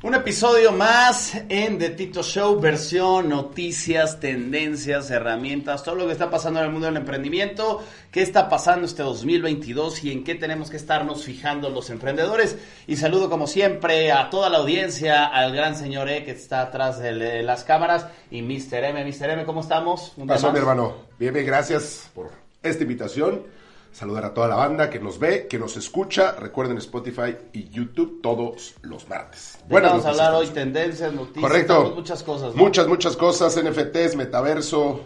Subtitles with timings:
[0.00, 6.30] Un episodio más en The Tito Show, versión noticias, tendencias, herramientas, todo lo que está
[6.30, 7.82] pasando en el mundo del emprendimiento,
[8.12, 12.56] qué está pasando este 2022 y en qué tenemos que estarnos fijando los emprendedores.
[12.86, 17.00] Y saludo como siempre a toda la audiencia, al gran señor E que está atrás
[17.00, 18.84] de las cámaras y Mr.
[18.84, 19.04] M.
[19.04, 19.30] Mr.
[19.30, 20.12] M, ¿cómo estamos?
[20.16, 20.94] Un Pasó, mi hermano.
[21.18, 22.30] Bien, bien, gracias por
[22.62, 23.57] esta invitación
[23.92, 26.32] saludar a toda la banda que nos ve, que nos escucha.
[26.32, 29.58] Recuerden Spotify y YouTube todos los martes.
[29.68, 31.92] Bueno, vamos a hablar hoy tendencias, noticias, Correcto.
[31.94, 32.54] muchas cosas.
[32.54, 35.00] Muchas, muchas cosas, NFTs, metaverso,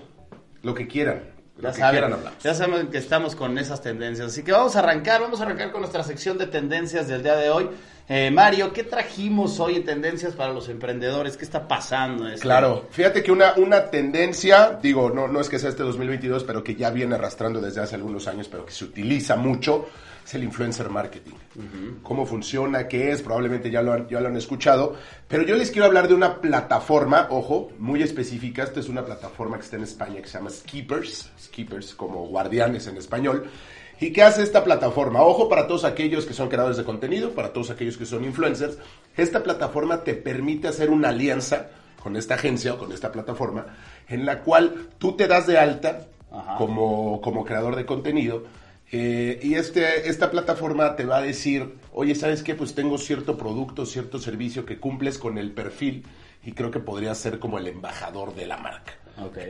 [0.62, 1.32] lo que quieran.
[1.60, 4.28] Ya saben, ya saben que estamos con esas tendencias.
[4.28, 7.36] Así que vamos a arrancar, vamos a arrancar con nuestra sección de tendencias del día
[7.36, 7.70] de hoy.
[8.08, 11.36] Eh, Mario, ¿qué trajimos hoy en tendencias para los emprendedores?
[11.36, 12.28] ¿Qué está pasando?
[12.28, 12.40] Este?
[12.40, 16.64] Claro, fíjate que una, una tendencia, digo, no, no es que sea este 2022, pero
[16.64, 19.86] que ya viene arrastrando desde hace algunos años, pero que se utiliza mucho,
[20.24, 21.34] es el influencer marketing.
[22.02, 22.88] ¿Cómo funciona?
[22.88, 23.22] ¿Qué es?
[23.22, 24.96] Probablemente ya lo, han, ya lo han escuchado,
[25.28, 28.64] pero yo les quiero hablar de una plataforma, ojo, muy específica.
[28.64, 32.86] Esta es una plataforma que está en España que se llama Skippers, Skippers como guardianes
[32.88, 33.48] en español
[34.02, 35.22] ¿Y qué hace esta plataforma?
[35.22, 38.76] Ojo para todos aquellos que son creadores de contenido, para todos aquellos que son influencers.
[39.16, 41.68] Esta plataforma te permite hacer una alianza
[42.02, 43.64] con esta agencia o con esta plataforma
[44.08, 46.08] en la cual tú te das de alta
[46.58, 48.42] como, como creador de contenido.
[48.90, 52.56] Eh, y este, esta plataforma te va a decir, oye, ¿sabes qué?
[52.56, 56.04] Pues tengo cierto producto, cierto servicio que cumples con el perfil
[56.44, 58.94] y creo que podría ser como el embajador de la marca.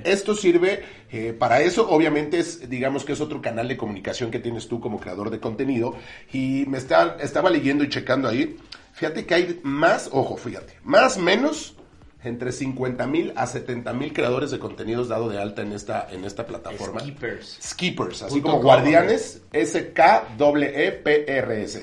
[0.05, 4.39] Esto sirve eh, para eso, obviamente es, digamos que es otro canal de comunicación que
[4.39, 5.95] tienes tú como creador de contenido
[6.33, 8.57] y me está, estaba leyendo y checando ahí,
[8.93, 11.77] fíjate que hay más, ojo, fíjate, más menos
[12.25, 16.25] entre 50 mil a 70 mil creadores de contenidos dado de alta en esta, en
[16.25, 17.01] esta plataforma.
[17.01, 17.59] Skippers.
[17.61, 20.65] Skippers, así como guardianes, S-K-W-E-P-R-S,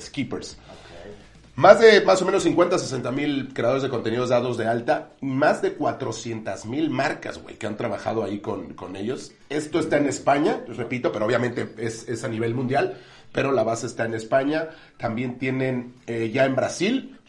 [0.01, 0.57] Skippers.
[1.59, 5.25] Más de más o menos 50, 60 mil creadores de contenidos dados de alta y
[5.25, 9.33] más de 400 mil marcas, güey, que han trabajado ahí con, ellos.
[9.49, 12.97] Esto está en España, repito, pero obviamente es, a nivel mundial,
[13.33, 14.69] pero la base está en España.
[14.95, 17.19] También tienen eh, ya en Brasil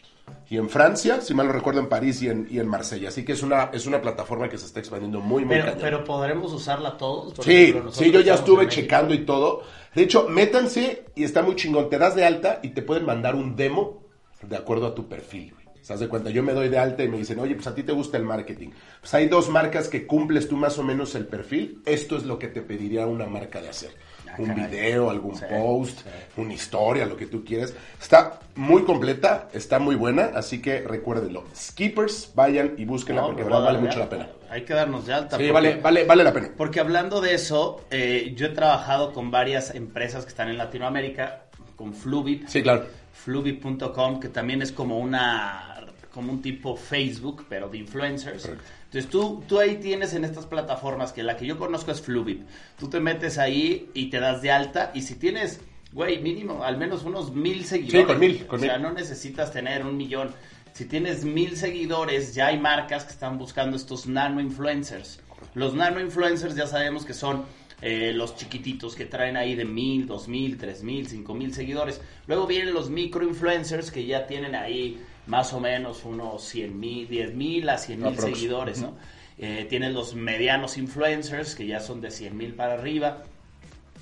[0.49, 3.09] y en Francia, si mal no recuerdo, en París y en, y en Marsella.
[3.09, 6.05] Así que es una, es una plataforma que se está expandiendo muy, muy Pero, pero
[6.05, 7.35] ¿podremos usarla todos?
[7.45, 9.65] sí, sí, yo ya estuve checando y todo.
[9.93, 11.91] De hecho, métanse y está muy chingón.
[11.91, 14.00] Te das de alta y te pueden mandar un demo
[14.43, 15.55] de acuerdo a tu perfil.
[15.81, 16.31] ¿Estás de cuenta?
[16.31, 18.25] Yo me doy de alta y me dicen, oye, pues a ti te gusta el
[18.25, 18.69] marketing.
[19.01, 21.83] Pues hay dos marcas que cumples tú más o menos el perfil.
[21.87, 23.91] Esto es lo que te pediría una marca de hacer.
[24.29, 26.07] Ah, un video, algún post,
[26.37, 27.75] una historia, lo que tú quieras.
[28.01, 31.45] Está muy completa, está muy buena, así que recuérdenlo.
[31.57, 34.29] Skippers, vayan y búsquenla porque vale mucho la pena.
[34.51, 35.39] Hay que darnos de alta.
[35.39, 36.51] Sí, vale, vale, vale la pena.
[36.57, 41.47] Porque hablando de eso, eh, yo he trabajado con varias empresas que están en Latinoamérica,
[41.81, 42.47] con Fluvit.
[42.47, 45.67] Sí, claro Fluvi.com, que también es como una
[46.13, 48.47] como un tipo Facebook, pero de influencers.
[48.47, 52.43] Entonces tú, tú ahí tienes en estas plataformas, que la que yo conozco es Fluvip.
[52.77, 55.61] Tú te metes ahí y te das de alta y si tienes,
[55.93, 58.01] güey, mínimo, al menos unos mil seguidores.
[58.01, 58.47] Sí, con mil.
[58.51, 60.35] o sea, no necesitas tener un millón.
[60.73, 65.21] Si tienes mil seguidores, ya hay marcas que están buscando estos nano influencers.
[65.55, 67.45] Los nano influencers ya sabemos que son
[67.83, 72.01] eh, los chiquititos que traen ahí de mil, dos mil, tres mil, cinco mil seguidores.
[72.27, 77.09] Luego vienen los micro influencers que ya tienen ahí más o menos unos cien mil,
[77.09, 78.97] diez mil a cien mil seguidores, ¿no?
[79.39, 83.23] Eh, tienen los medianos influencers que ya son de cien mil para arriba.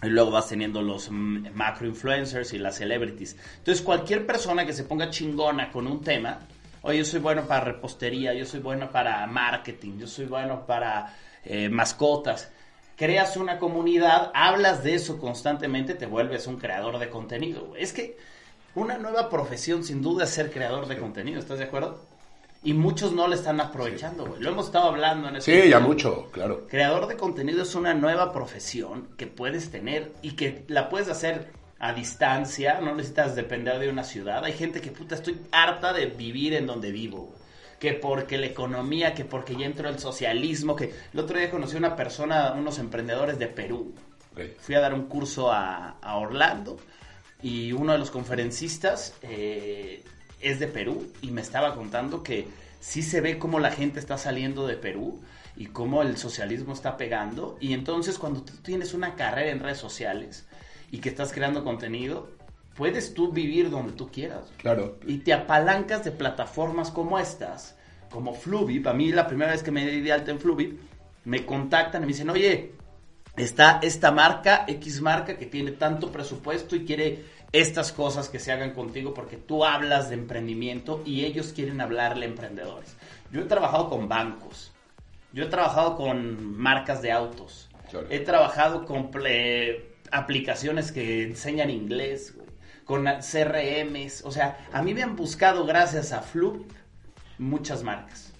[0.00, 3.36] Y luego vas teniendo los macro influencers y las celebrities.
[3.58, 6.38] Entonces, cualquier persona que se ponga chingona con un tema,
[6.82, 11.16] oye, yo soy bueno para repostería, yo soy bueno para marketing, yo soy bueno para
[11.44, 12.52] eh, mascotas
[12.98, 17.74] creas una comunidad, hablas de eso constantemente, te vuelves un creador de contenido.
[17.76, 18.18] Es que
[18.74, 22.04] una nueva profesión sin duda es ser creador de contenido, ¿estás de acuerdo?
[22.64, 24.42] Y muchos no le están aprovechando, güey.
[24.42, 26.66] Lo hemos estado hablando en este Sí, ya mucho, claro.
[26.66, 31.52] Creador de contenido es una nueva profesión que puedes tener y que la puedes hacer
[31.78, 34.44] a distancia, no necesitas depender de una ciudad.
[34.44, 37.32] Hay gente que, puta, estoy harta de vivir en donde vivo
[37.78, 41.76] que porque la economía, que porque ya entró el socialismo, que el otro día conocí
[41.76, 43.94] a una persona, unos emprendedores de Perú.
[44.60, 46.78] Fui a dar un curso a, Orlando
[47.42, 50.04] y uno de los conferencistas eh,
[50.40, 52.46] es de Perú y me estaba contando que
[52.80, 55.20] sí se ve cómo la gente está saliendo de Perú
[55.56, 57.58] y cómo el socialismo está pegando.
[57.60, 60.46] Y entonces cuando tú tienes una carrera en redes sociales
[60.90, 62.30] y que estás creando contenido,
[62.78, 64.52] puedes tú vivir donde tú quieras.
[64.56, 64.98] Claro.
[65.04, 67.76] Y te apalancas de plataformas como estas,
[68.08, 68.86] como Fluvip.
[68.86, 70.80] A mí la primera vez que me di de alta en Fluvip,
[71.24, 72.74] me contactan y me dicen, oye,
[73.36, 78.52] está esta marca, X marca, que tiene tanto presupuesto y quiere estas cosas que se
[78.52, 82.94] hagan contigo porque tú hablas de emprendimiento y ellos quieren hablarle a emprendedores.
[83.32, 84.70] Yo he trabajado con bancos,
[85.32, 87.68] yo he trabajado con marcas de autos,
[88.08, 89.10] he trabajado con
[90.12, 92.34] aplicaciones que enseñan inglés,
[92.88, 96.72] con CRMs, o sea, a mí me han buscado gracias a Flup
[97.36, 98.32] muchas marcas.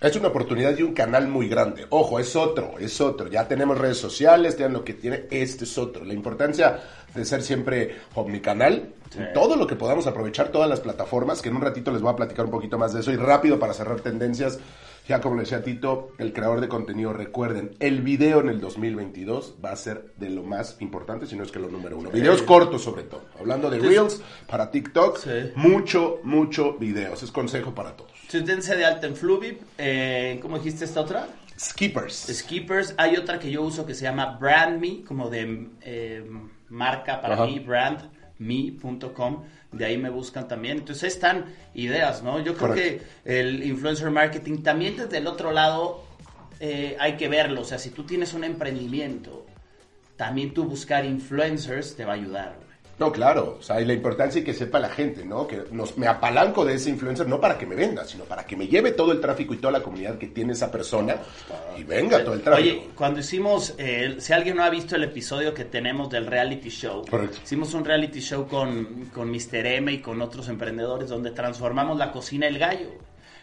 [0.00, 1.84] Es una oportunidad y un canal muy grande.
[1.90, 3.26] Ojo, es otro, es otro.
[3.26, 6.04] Ya tenemos redes sociales, tienen lo que tiene, este es otro.
[6.04, 6.78] La importancia
[7.12, 11.56] de ser siempre omnicanal, canal, todo lo que podamos aprovechar, todas las plataformas, que en
[11.56, 14.00] un ratito les voy a platicar un poquito más de eso y rápido para cerrar
[14.00, 14.60] tendencias.
[15.08, 19.54] Ya como le decía Tito, el creador de contenido, recuerden, el video en el 2022
[19.64, 22.10] va a ser de lo más importante, si no es que lo número uno.
[22.10, 23.22] Videos cortos sobre todo.
[23.40, 25.18] Hablando de Reels para TikTok,
[25.54, 27.22] mucho, mucho videos.
[27.22, 28.12] Es consejo para todos.
[28.30, 29.62] Tendencia de alta en Fluvip.
[29.78, 31.26] Eh, ¿Cómo dijiste esta otra?
[31.58, 32.26] Skippers.
[32.30, 32.94] Skippers.
[32.98, 36.30] Hay otra que yo uso que se llama Brand Me, como de eh,
[36.68, 39.44] marca para mí, brandme.com.
[39.72, 40.78] De ahí me buscan también.
[40.78, 42.40] Entonces están ideas, ¿no?
[42.40, 46.04] Yo creo que el influencer marketing también desde el otro lado
[46.60, 47.60] eh, hay que verlo.
[47.60, 49.46] O sea, si tú tienes un emprendimiento,
[50.16, 52.67] también tú buscar influencers te va a ayudar.
[52.98, 55.46] No, claro, o sea, y la importancia y que sepa la gente, ¿no?
[55.46, 58.56] Que nos, me apalanco de ese influencer no para que me venda, sino para que
[58.56, 61.16] me lleve todo el tráfico y toda la comunidad que tiene esa persona
[61.76, 62.68] y venga todo el tráfico.
[62.68, 66.70] Oye, cuando hicimos, eh, si alguien no ha visto el episodio que tenemos del reality
[66.70, 67.04] show,
[67.44, 69.64] hicimos un reality show con, con Mr.
[69.64, 72.90] M y con otros emprendedores donde transformamos la cocina El Gallo.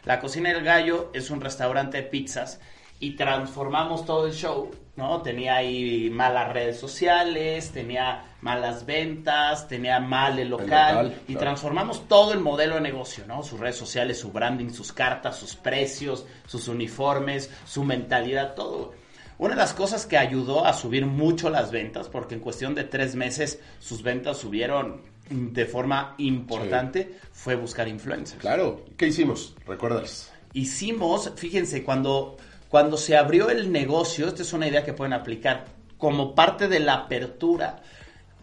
[0.04, 2.60] La cocina El Gallo es un restaurante de pizzas
[3.00, 5.22] y transformamos todo el show, ¿no?
[5.22, 12.34] Tenía ahí malas redes sociales, tenía malas ventas, tenía mal el local, y transformamos todo
[12.34, 13.44] el modelo de negocio, ¿no?
[13.44, 18.94] Sus redes sociales, su branding, sus cartas, sus precios, sus uniformes, su mentalidad, todo.
[19.38, 22.86] Una de las cosas que ayudó a subir mucho las ventas, porque en cuestión de
[22.86, 28.40] tres meses sus ventas subieron de forma importante, fue buscar influencers.
[28.40, 29.56] Claro, ¿qué hicimos?
[29.68, 30.32] ¿Recuerdas?
[30.54, 32.38] Hicimos, fíjense, cuando
[32.70, 35.66] cuando se abrió el negocio, esta es una idea que pueden aplicar,
[35.98, 37.82] como parte de la apertura,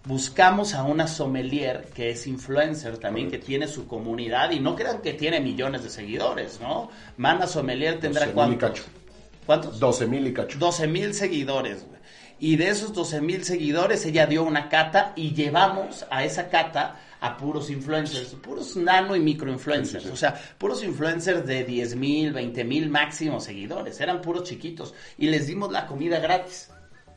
[0.04, 5.00] buscamos a una sommelier que es influencer también, que tiene su comunidad y no crean
[5.00, 6.90] que tiene millones de seguidores, ¿no?
[7.16, 8.82] Mana Sommelier tendrá cuántos?
[9.46, 9.78] ¿Cuántos?
[9.78, 10.58] 12 mil y cacho.
[10.58, 12.00] 12 mil seguidores, güey.
[12.38, 16.96] Y de esos 12 mil seguidores, ella dio una cata y llevamos a esa cata
[17.22, 22.32] a puros influencers, puros nano y micro influencers, o sea, puros influencers de 10 mil,
[22.32, 26.70] 20 mil máximo seguidores, eran puros chiquitos y les dimos la comida gratis.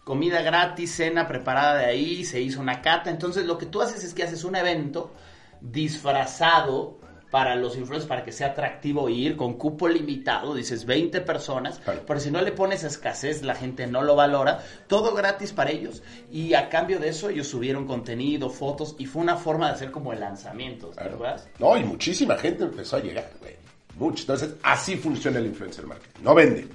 [0.04, 3.10] Comida gratis, cena preparada de ahí, se hizo una cata.
[3.10, 5.12] Entonces lo que tú haces es que haces un evento
[5.60, 7.00] disfrazado
[7.36, 12.18] para los influencers, para que sea atractivo ir con cupo limitado, dices 20 personas, pero
[12.18, 16.02] si no le pones escasez, la gente no lo valora, todo gratis para ellos.
[16.32, 19.92] Y a cambio de eso, ellos subieron contenido, fotos, y fue una forma de hacer
[19.92, 21.44] como el lanzamiento, ¿verdad?
[21.60, 23.56] No, y muchísima gente empezó a llegar, güey.
[23.98, 24.22] Mucho.
[24.22, 26.24] Entonces, así funciona el influencer marketing.
[26.24, 26.70] No vende.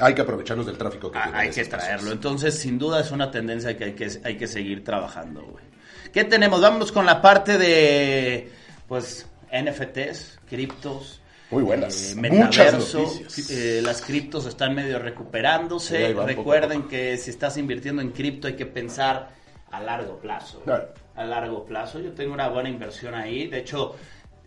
[0.00, 2.12] Hay que aprovecharnos del tráfico que ah, Hay que traerlo.
[2.12, 5.64] Entonces, sin duda es una tendencia que hay que, hay que seguir trabajando, güey.
[6.12, 6.60] ¿Qué tenemos?
[6.60, 8.52] Vámonos con la parte de,
[8.86, 11.20] pues, NFTs, criptos.
[11.50, 12.12] Muy buenas.
[12.12, 13.04] Eh, metaverso,
[13.50, 16.12] eh, las criptos están medio recuperándose.
[16.12, 19.30] Recuerden que si estás invirtiendo en cripto hay que pensar
[19.70, 20.62] a largo plazo.
[21.14, 22.00] A largo plazo.
[22.00, 23.46] Yo tengo una buena inversión ahí.
[23.46, 23.94] De hecho,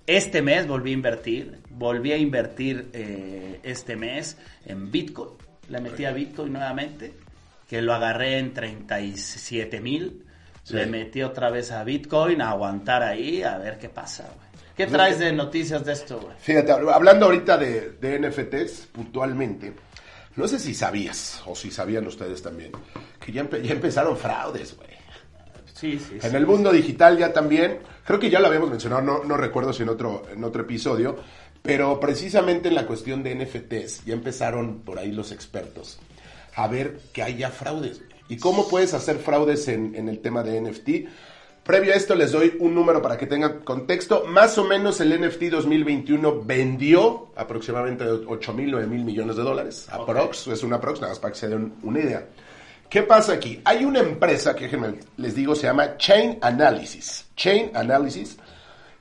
[0.05, 1.59] este mes volví a invertir.
[1.69, 5.31] Volví a invertir eh, este mes en Bitcoin.
[5.69, 7.13] Le metí a Bitcoin nuevamente.
[7.69, 10.23] Que lo agarré en 37 mil.
[10.69, 14.29] Le metí otra vez a Bitcoin a aguantar ahí a ver qué pasa.
[14.77, 16.35] ¿Qué traes de noticias de esto, güey?
[16.39, 19.73] Fíjate, hablando ahorita de, NFTs, puntualmente,
[20.35, 22.71] no sé si sabías, o si sabían ustedes también,
[23.19, 24.89] que ya, empezaron fraudes, güey.
[25.73, 26.19] Sí, sí.
[26.21, 29.73] En el mundo digital ya también, creo que ya lo habíamos mencionado, no, no recuerdo
[29.73, 31.17] si en otro, en otro episodio,
[31.61, 35.99] pero precisamente en la cuestión de NFTs ya empezaron por ahí los expertos
[36.57, 38.01] a ver que hay ya fraudes.
[38.29, 40.89] ¿Y cómo puedes hacer fraudes en, en el tema de NFT?
[41.67, 44.23] Previo a esto les doy un número para que tengan contexto.
[44.25, 49.85] Más o menos el NFT 2021 vendió aproximadamente 8 mil, 9 mil millones de dólares.
[49.91, 52.25] Aprox, es una aprox, nada más para que se den una idea.
[52.89, 53.59] ¿Qué pasa aquí?
[53.65, 54.69] Hay una empresa que
[55.17, 57.25] les digo se llama Chain Analysis.
[57.35, 58.37] Chain Analysis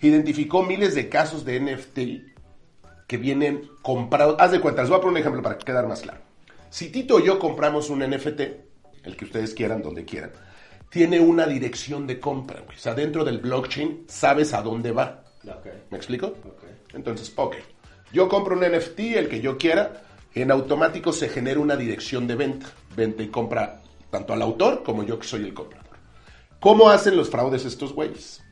[0.01, 4.35] identificó miles de casos de NFT que vienen comprados.
[4.41, 6.19] Haz de cuenta, les voy a poner un ejemplo para quedar más claro.
[6.71, 8.41] Si Tito o yo compramos un NFT,
[9.05, 10.33] el que ustedes quieran, donde quieran,
[10.91, 12.63] tiene una dirección de compra.
[12.69, 15.25] O sea, dentro del blockchain sabes a dónde va.
[15.91, 16.35] ¿Me explico?
[16.93, 17.57] Entonces, ok.
[18.13, 20.03] Yo compro un NFT, el que yo quiera,
[20.35, 22.67] en automático se genera una dirección de venta.
[22.97, 25.97] Venta y compra tanto al autor como yo que soy el comprador.
[26.61, 28.43] ¿Cómo hacen los fraudes estos güeyes?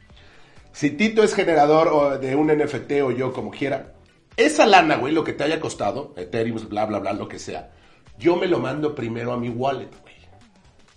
[0.72, 3.94] Si Tito es generador de un NFT o yo como quiera,
[4.36, 7.70] esa lana, güey, lo que te haya costado, Ethereum, bla, bla, bla, lo que sea,
[8.18, 10.14] yo me lo mando primero a mi wallet, güey.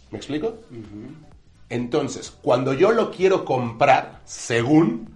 [0.10, 0.60] ¿Me explico?
[1.70, 5.14] Entonces, cuando yo lo quiero comprar, según,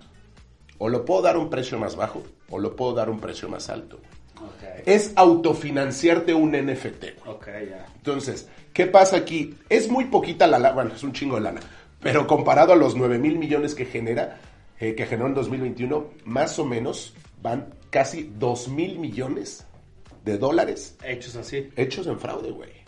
[0.78, 3.20] o lo puedo dar a un precio más bajo, o lo puedo dar a un
[3.20, 4.00] precio más alto.
[4.38, 4.84] Ok.
[4.86, 7.00] Es autofinanciarte un NFT.
[7.24, 7.36] güey.
[7.36, 7.86] Ok, ya.
[7.96, 9.56] Entonces, ¿qué pasa aquí?
[9.70, 11.62] Es muy poquita la lana, bueno, es un chingo de lana,
[12.02, 14.40] pero comparado a los 9 mil millones que genera,
[14.80, 19.66] eh, que generó en 2021, más o menos van casi 2 mil millones
[20.26, 21.70] de dólares Hechos así.
[21.76, 22.81] hechos en fraude, güey.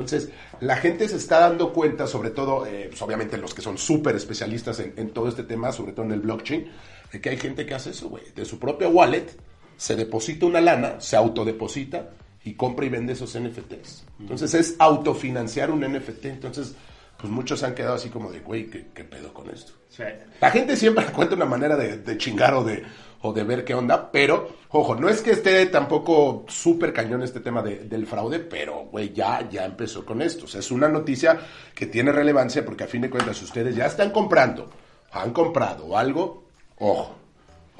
[0.00, 3.78] Entonces, la gente se está dando cuenta, sobre todo, eh, pues, obviamente los que son
[3.78, 6.70] súper especialistas en, en todo este tema, sobre todo en el blockchain,
[7.12, 8.24] de que hay gente que hace eso, güey.
[8.34, 9.26] De su propia wallet,
[9.76, 12.10] se deposita una lana, se autodeposita
[12.44, 14.04] y compra y vende esos NFTs.
[14.20, 16.26] Entonces, es autofinanciar un NFT.
[16.26, 16.74] Entonces,
[17.18, 19.72] pues muchos se han quedado así como de, güey, ¿qué, qué pedo con esto?
[19.88, 20.04] Sí.
[20.40, 22.84] La gente siempre encuentra una manera de, de chingar o de,
[23.22, 27.40] o de ver qué onda, pero, ojo, no es que esté tampoco súper cañón este
[27.40, 30.44] tema de- del fraude, pero, güey, ya, ya empezó con esto.
[30.44, 31.38] O sea, es una noticia
[31.74, 34.70] que tiene relevancia porque a fin de cuentas, ustedes ya están comprando,
[35.12, 36.44] han comprado algo,
[36.78, 37.14] ojo.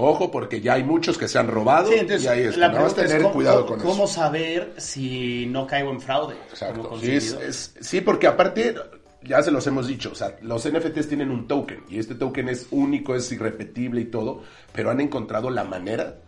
[0.00, 2.56] Ojo, porque ya hay muchos que se han robado Sí, entonces, y ahí es.
[2.56, 4.14] la es tener cómo, cuidado cómo- con cómo eso.
[4.14, 6.36] saber si no caigo en fraude.
[6.50, 6.96] Exacto.
[7.00, 8.76] Sí, es- es- sí, porque aparte,
[9.22, 12.48] ya se los hemos dicho, o sea, los NFTs tienen un token y este token
[12.48, 16.18] es único, es irrepetible y todo, pero han encontrado la manera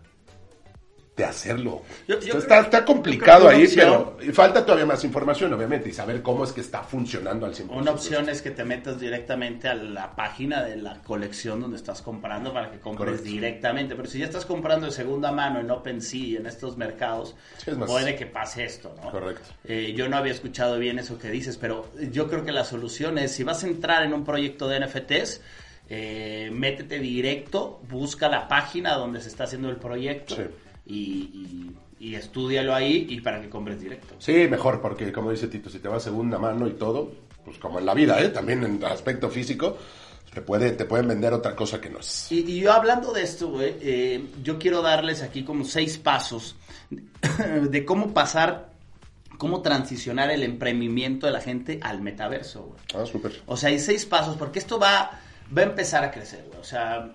[1.21, 1.83] de hacerlo.
[2.09, 5.93] Yo- yo Entonces, creo- está, complicado ahí, opción- pero falta todavía más información, obviamente, y
[5.93, 7.79] saber cómo es que está funcionando al 100%.
[7.83, 12.01] Una opción es que te metas directamente a la página de la colección donde estás
[12.03, 13.29] comprando para que compres Correcto.
[13.31, 13.95] directamente.
[13.95, 17.77] Pero si ya estás comprando de segunda mano en OpenSea, en estos mercados, Sí, es
[17.77, 19.11] más- puede que pase esto, ¿no?
[19.11, 19.49] Correcto.
[19.65, 23.19] Eh, yo no había escuchado bien eso que dices, pero yo creo que la solución
[23.19, 25.43] es, si vas a entrar en un proyecto de NFTs,
[25.93, 30.43] eh, métete directo, busca la página donde se está haciendo el proyecto Sí.
[30.91, 34.15] Y, y, y estúdialo ahí y para que compres directo.
[34.19, 37.13] Sí, mejor, porque como dice Tito, si te va a segunda mano y todo,
[37.45, 38.31] pues como en la vida, ¿eh?
[38.31, 39.79] también en aspecto físico,
[40.35, 42.31] te, puede, te pueden vender otra cosa que no es.
[42.33, 46.57] Y, y yo hablando de esto, güey, eh, yo quiero darles aquí como seis pasos
[47.63, 48.71] de cómo pasar,
[49.39, 52.81] cómo transicionar el emprendimiento de la gente al metaverso, güey.
[52.95, 53.41] Ah, súper.
[53.47, 55.21] O sea, hay seis pasos, porque esto va,
[55.57, 56.61] va a empezar a crecer, güey.
[56.61, 57.13] O sea,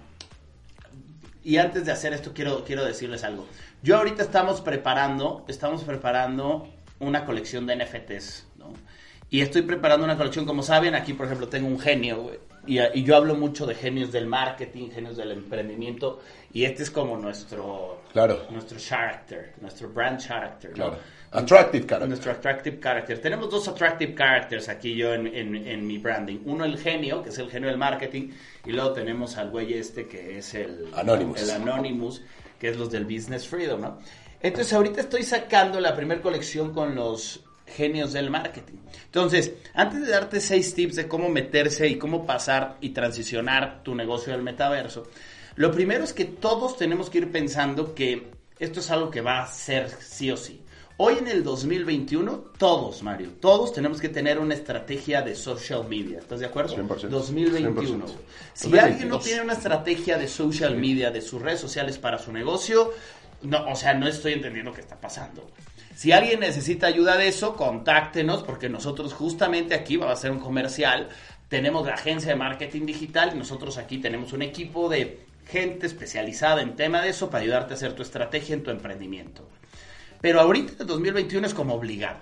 [1.46, 3.46] y antes de hacer esto, quiero, quiero decirles algo.
[3.84, 6.68] Yo ahorita estamos preparando, estamos preparando
[7.00, 8.74] una colección de NFTs, ¿no?
[9.30, 12.40] Y estoy preparando una colección, como saben, aquí por ejemplo tengo un genio, güey.
[12.68, 16.20] Y, y yo hablo mucho de genios del marketing, genios del emprendimiento,
[16.52, 18.48] y este es como nuestro, Claro.
[18.50, 20.76] nuestro character, nuestro brand character, ¿no?
[20.76, 20.98] Claro.
[21.38, 22.08] Attractive character.
[22.08, 23.20] Nuestro attractive character.
[23.20, 26.40] Tenemos dos attractive characters aquí yo en, en- en mi branding.
[26.46, 28.30] Uno el genio, que es el genio del marketing,
[28.66, 31.42] y luego tenemos al güey este que es el Anonymous.
[31.42, 32.22] el Anonymous,
[32.60, 33.98] que es los del Business Freedom, ¿no?
[34.42, 38.78] Entonces ahorita estoy sacando la primera colección con los genios del marketing.
[39.06, 43.96] Entonces, antes de darte seis tips de cómo meterse y cómo pasar y transicionar tu
[43.96, 45.08] negocio al metaverso,
[45.56, 48.28] lo primero es que todos tenemos que ir pensando que
[48.60, 50.62] esto es algo que va a ser sí o sí.
[50.98, 56.20] Hoy en el 2021, todos, Mario, todos tenemos que tener una estrategia de social media.
[56.20, 56.74] ¿Estás de acuerdo?
[56.74, 57.10] 100%.
[57.10, 58.06] 2021.
[58.06, 58.10] 100%.
[58.54, 58.84] Si 2022.
[58.84, 62.94] alguien no tiene una estrategia de social media, de sus redes sociales para su negocio,
[63.42, 65.46] no, o sea, no estoy entendiendo qué está pasando.
[65.94, 70.40] Si alguien necesita ayuda de eso, contáctenos porque nosotros justamente aquí va a ser un
[70.40, 71.10] comercial.
[71.50, 76.62] Tenemos la agencia de marketing digital y nosotros aquí tenemos un equipo de gente especializada
[76.62, 79.46] en tema de eso para ayudarte a hacer tu estrategia en tu emprendimiento.
[80.26, 82.18] Pero ahorita el 2021 es como obligado.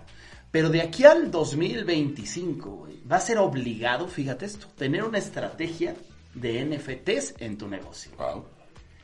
[0.52, 5.96] Pero de aquí al 2025, güey, va a ser obligado, fíjate esto, tener una estrategia
[6.34, 8.12] de NFTs en tu negocio.
[8.18, 8.44] Wow.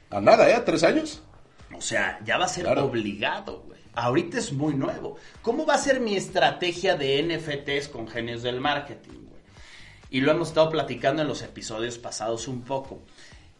[0.10, 0.54] A nada, ¿eh?
[0.54, 1.22] ¿A ¿Tres años?
[1.74, 2.88] O sea, ya va a ser Claro.
[2.88, 3.80] obligado, güey.
[3.94, 5.16] Ahorita es muy nuevo.
[5.42, 9.42] ¿Cómo va a ser mi estrategia de NFTs con genios del marketing, güey?
[10.10, 13.04] Y lo hemos estado platicando en los episodios pasados un poco.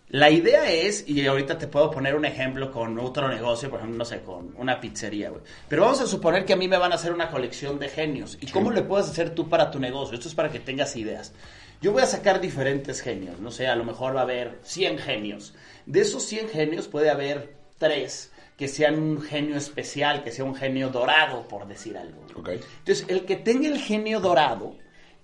[0.10, 4.00] La idea es, y ahorita te puedo poner un ejemplo con otro negocio, por ejemplo,
[4.00, 5.44] no sé, con una pizzería, güey.
[5.68, 8.36] Pero vamos a suponer que a mí me van a hacer una colección de genios.
[8.42, 10.16] ¿Y cómo le puedes hacer tú para tu negocio?
[10.16, 11.32] Esto es para que tengas ideas.
[11.80, 14.98] Yo voy a sacar diferentes genios, no sé, a lo mejor va a haber 100
[14.98, 15.54] genios.
[15.86, 20.56] De esos 100 genios puede haber 3 que sean un genio especial, que sea un
[20.56, 22.26] genio dorado, por decir algo.
[22.36, 22.50] Ok.
[22.80, 24.76] Entonces, el que tenga el genio dorado,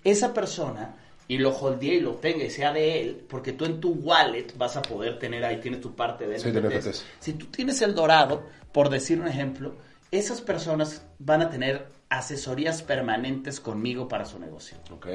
[0.06, 0.96] esa persona,
[1.28, 4.48] y lo holdee y lo tenga y sea de él, porque tú en tu wallet
[4.58, 6.88] vas a poder tener ahí, tienes tu parte de Sí, de NFTs.
[6.88, 7.06] NFTs.
[7.20, 9.76] Si tú tienes el dorado, por decir un ejemplo,
[10.12, 14.78] esas personas van a tener asesorías permanentes conmigo para su negocio.
[14.92, 15.08] Ok.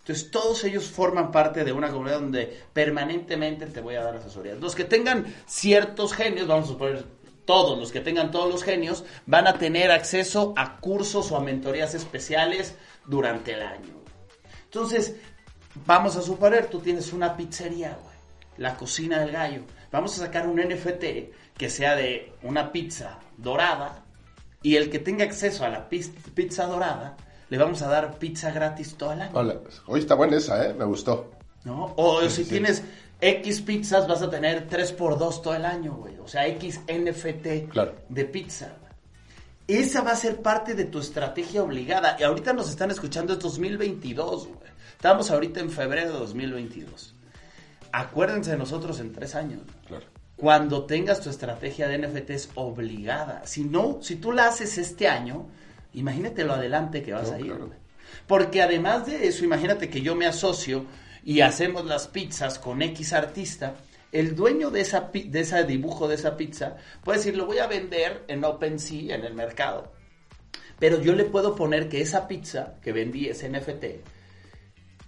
[0.00, 4.58] Entonces, todos ellos forman parte de una comunidad donde permanentemente te voy a dar asesorías.
[4.58, 7.04] Los que tengan ciertos genios, vamos a suponer
[7.44, 11.40] todos, los que tengan todos los genios, van a tener acceso a cursos o a
[11.40, 12.74] mentorías especiales
[13.06, 14.00] durante el año.
[14.64, 15.16] Entonces,
[15.86, 18.16] vamos a suponer, tú tienes una pizzería, güey,
[18.58, 19.62] la cocina del gallo.
[19.90, 21.04] Vamos a sacar un NFT
[21.56, 24.04] que sea de una pizza dorada
[24.62, 27.16] y el que tenga acceso a la pizza dorada,
[27.48, 29.62] le vamos a dar pizza gratis todo el año.
[29.86, 30.74] Hoy está buena esa, ¿eh?
[30.74, 31.30] Me gustó.
[31.64, 31.92] ¿No?
[31.96, 32.82] O si tienes
[33.20, 36.18] X pizzas, vas a tener 3x2 todo el año, güey.
[36.18, 37.74] O sea, X NFT
[38.08, 38.76] de pizza.
[39.66, 42.16] Esa va a ser parte de tu estrategia obligada.
[42.18, 44.70] Y ahorita nos están escuchando, es 2022, güey.
[45.00, 47.14] Estamos ahorita en febrero de 2022.
[47.90, 49.62] Acuérdense de nosotros en tres años.
[49.86, 50.04] Claro
[50.36, 53.42] cuando tengas tu estrategia de NFTs obligada.
[53.46, 55.46] Si no, si tú la haces este año,
[55.92, 57.54] imagínate lo adelante que vas a ir.
[58.26, 60.86] Porque además de eso, imagínate que yo me asocio
[61.24, 63.74] y hacemos las pizzas con X artista.
[64.12, 67.66] El dueño de, esa, de ese dibujo de esa pizza puede decir, lo voy a
[67.66, 69.92] vender en OpenSea, en el mercado.
[70.78, 74.19] Pero yo le puedo poner que esa pizza que vendí, ese NFT,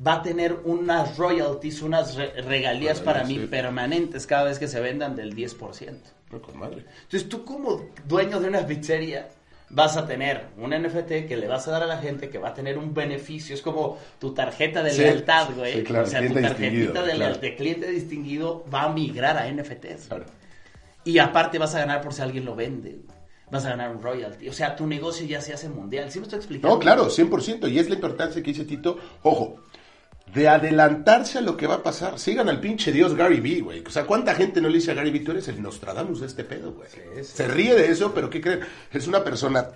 [0.05, 5.15] va a tener unas royalties, unas regalías para mí permanentes cada vez que se vendan
[5.15, 6.01] del 10%.
[6.33, 9.29] Entonces tú como dueño de una pizzería
[9.71, 12.51] vas a tener un NFT que le vas a dar a la gente que va
[12.51, 13.55] a tener un beneficio.
[13.55, 15.83] Es como tu tarjeta de lealtad, güey.
[15.83, 20.09] o sea, tu tarjetita de, de, cliente distinguido va a migrar a NFTs.
[21.05, 23.01] Y aparte vas a ganar por si alguien lo vende.
[23.51, 24.49] Vas a ganar un royalty.
[24.49, 26.11] O sea, tu negocio ya se hace mundial.
[26.11, 26.75] ¿Sí me estoy explicando?
[26.75, 27.71] No, claro, 100%.
[27.71, 28.99] Y es la importancia que dice Tito.
[29.23, 29.59] Ojo,
[30.35, 32.19] de adelantarse a lo que va a pasar.
[32.19, 33.85] Sigan al pinche dios Gary Vee, güey.
[33.87, 36.27] O sea, ¿cuánta gente no le dice a Gary Vee, tú eres el Nostradamus de
[36.27, 36.89] este pedo, güey?
[37.23, 38.61] Se ríe de eso, pero ¿qué creen?
[38.91, 39.67] Es una persona,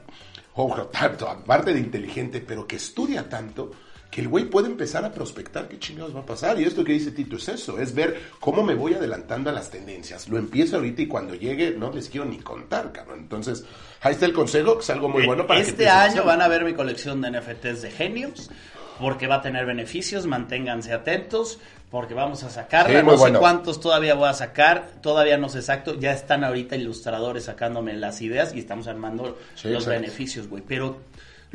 [0.54, 3.70] ojo, tanto, aparte de inteligente, pero que estudia tanto,
[4.10, 6.58] que el güey puede empezar a prospectar qué chingados va a pasar.
[6.58, 9.68] Y esto que dice Tito es eso, es ver cómo me voy adelantando a las
[9.68, 10.26] tendencias.
[10.28, 13.18] Lo empiezo ahorita y cuando llegue no les quiero ni contar, cabrón.
[13.18, 13.66] Entonces,
[14.00, 16.48] ahí está el consejo, que es algo muy bueno para este que año van a
[16.48, 18.50] ver mi colección de NFTs de genios
[19.00, 21.58] porque va a tener beneficios, manténganse atentos,
[21.90, 25.94] porque vamos a sacarla, no sé cuántos todavía voy a sacar, todavía no sé exacto,
[25.98, 30.98] ya están ahorita ilustradores sacándome las ideas y estamos armando los beneficios, güey, pero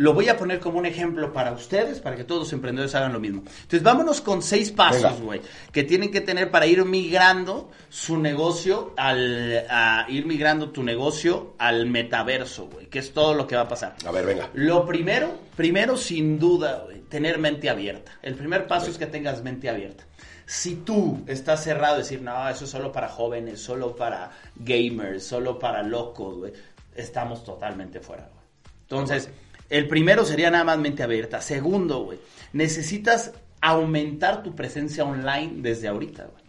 [0.02, 3.14] lo voy a poner como un ejemplo para ustedes, para que todos los emprendedores hagan
[3.14, 3.44] lo mismo.
[3.46, 8.96] Entonces, vámonos con seis pasos, güey, que tienen que tener para ir migrando su negocio
[8.98, 13.62] al a ir migrando tu negocio al metaverso, güey, que es todo lo que va
[13.62, 13.96] a pasar.
[14.04, 14.50] A ver, venga.
[14.56, 18.14] Lo primero, primero sin duda, güey, tener mente abierta.
[18.24, 20.04] El primer paso es que tengas mente abierta.
[20.48, 25.60] Si tú estás cerrado, decir, no, eso es solo para jóvenes, solo para gamers, solo
[25.60, 26.54] para locos, güey,
[26.96, 28.42] estamos totalmente fuera, güey.
[28.82, 29.30] Entonces,
[29.72, 31.42] el primero sería nada más mente abierta.
[31.42, 32.20] Segundo, güey,
[32.52, 33.32] necesitas
[33.62, 36.44] aumentar tu presencia online desde ahorita, güey.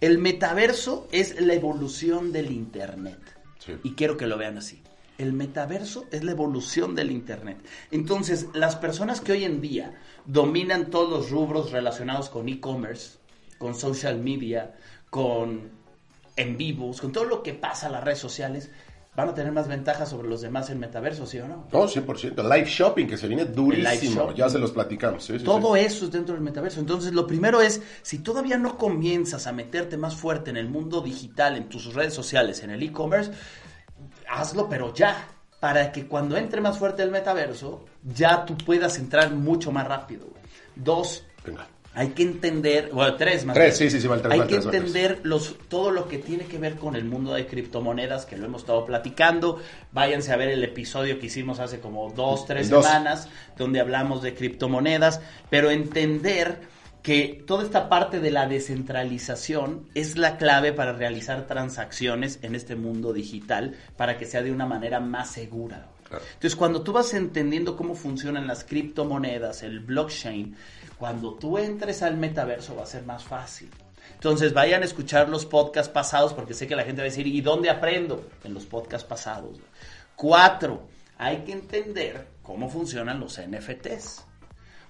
[0.00, 3.18] El metaverso es la evolución del Internet.
[3.82, 4.80] Y quiero que lo vean así.
[5.18, 7.58] El metaverso es la evolución del Internet.
[7.90, 13.18] Entonces, las personas que hoy en día dominan todos los rubros relacionados con e-commerce,
[13.58, 14.76] con social media,
[15.10, 15.76] con
[16.36, 18.70] en vivos, con todo lo que pasa en las redes sociales,
[19.18, 21.66] van a tener más ventajas sobre los demás en metaverso, ¿sí o no?
[21.72, 22.40] No, 100%.
[22.40, 24.32] Live shopping, que se viene durísimo.
[24.32, 25.28] Ya se los platicamos.
[25.44, 26.78] Todo eso es dentro del metaverso.
[26.78, 31.00] Entonces, lo primero es, si todavía no comienzas a meterte más fuerte en el mundo
[31.00, 33.32] digital, en tus redes sociales, en el e-commerce,
[34.28, 35.26] hazlo, pero ya.
[35.58, 40.28] Para que cuando entre más fuerte el metaverso, ya tú puedas entrar mucho más rápido.
[40.76, 41.66] Dos, Venga
[41.98, 43.54] hay que entender, bueno, tres más.
[43.54, 46.94] Tres, sí, sí, sí, Hay que entender los, todo lo que tiene que ver con
[46.94, 49.60] el mundo de criptomonedas, que lo hemos estado platicando.
[49.90, 54.32] Váyanse a ver el episodio que hicimos hace como dos, tres semanas, donde hablamos de
[54.32, 56.60] criptomonedas, pero entender
[57.02, 62.76] que toda esta parte de la descentralización es la clave para realizar transacciones en este
[62.76, 65.88] mundo digital para que sea de una manera más segura.
[66.10, 70.56] Entonces, cuando tú vas entendiendo cómo funcionan las criptomonedas, el blockchain,
[70.98, 73.70] cuando tú entres al metaverso va a ser más fácil.
[74.14, 77.26] Entonces vayan a escuchar los podcasts pasados porque sé que la gente va a decir,
[77.26, 78.24] ¿y dónde aprendo?
[78.42, 79.58] En los podcasts pasados.
[80.16, 80.82] Cuatro,
[81.18, 84.24] hay que entender cómo funcionan los NFTs.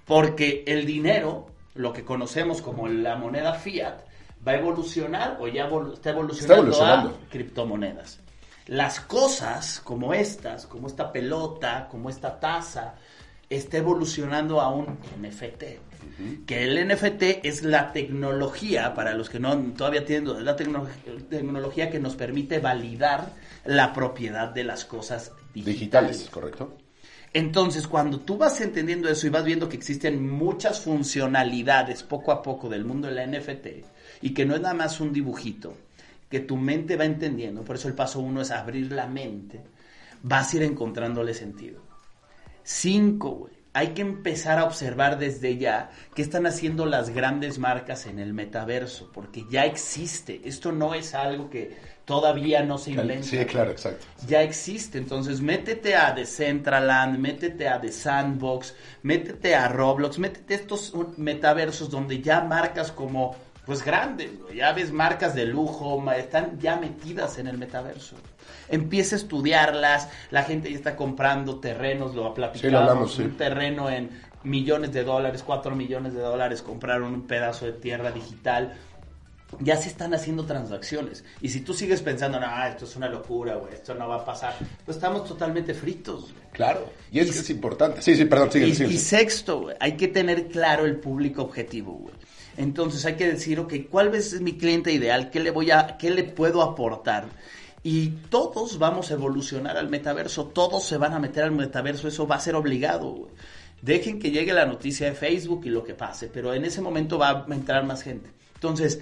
[0.06, 3.98] Porque el dinero, lo que conocemos como la moneda fiat,
[4.46, 8.20] va a evolucionar o ya está evolucionando, a criptomonedas.
[8.68, 12.94] Las cosas como estas, como esta pelota, como esta taza,
[13.48, 15.88] está evolucionando a un NFT
[16.46, 21.90] que el NFT es la tecnología, para los que no todavía tienen es la tecnología
[21.90, 23.32] que nos permite validar
[23.64, 25.78] la propiedad de las cosas digitales.
[25.78, 26.76] Digitales, correcto.
[27.32, 32.42] Entonces, cuando tú vas entendiendo eso y vas viendo que existen muchas funcionalidades poco a
[32.42, 33.66] poco del mundo de la NFT
[34.22, 35.74] y que no es nada más un dibujito,
[36.28, 39.62] que tu mente va entendiendo, por eso el paso uno es abrir la mente,
[40.22, 41.82] vas a ir encontrándole sentido.
[42.62, 43.58] Cinco, güey.
[43.74, 48.34] Hay que empezar a observar desde ya qué están haciendo las grandes marcas en el
[48.34, 50.40] metaverso, porque ya existe.
[50.44, 53.22] Esto no es algo que todavía no se inventa.
[53.22, 54.04] Sí, claro, exacto.
[54.26, 54.98] Ya existe.
[54.98, 61.88] Entonces, métete a Decentraland, métete a The Sandbox, métete a Roblox, métete a estos metaversos
[61.88, 63.36] donde ya marcas como,
[63.68, 68.16] pues grandes, ya ves marcas de lujo, están ya metidas en el metaverso
[68.70, 74.10] empieza a estudiarlas, la gente ya está comprando terrenos, lo ha platicado, un terreno en
[74.42, 78.74] millones de dólares, cuatro millones de dólares, compraron un pedazo de tierra digital.
[79.60, 81.24] Ya se están haciendo transacciones.
[81.40, 84.24] Y si tú sigues pensando, no, esto es una locura, güey, esto no va a
[84.24, 84.54] pasar,
[84.84, 86.34] pues estamos totalmente fritos.
[86.52, 88.02] Claro, y es que es importante.
[88.02, 91.92] Sí, sí, perdón, sigue, y, y sexto, güey, hay que tener claro el público objetivo,
[91.94, 92.14] güey.
[92.58, 95.30] Entonces hay que decir, ok, ¿cuál es mi cliente ideal?
[95.30, 97.26] ¿Qué le voy a, qué le puedo aportar?
[97.84, 102.26] Y todos vamos a evolucionar al metaverso, todos se van a meter al metaverso, eso
[102.26, 103.28] va a ser obligado.
[103.80, 107.16] Dejen que llegue la noticia de Facebook y lo que pase, pero en ese momento
[107.16, 108.28] va a entrar más gente.
[108.54, 109.00] Entonces,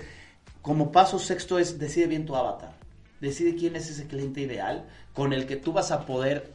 [0.60, 2.74] como paso sexto es, decide bien tu avatar,
[3.22, 6.52] decide quién es ese cliente ideal con el que tú vas a poder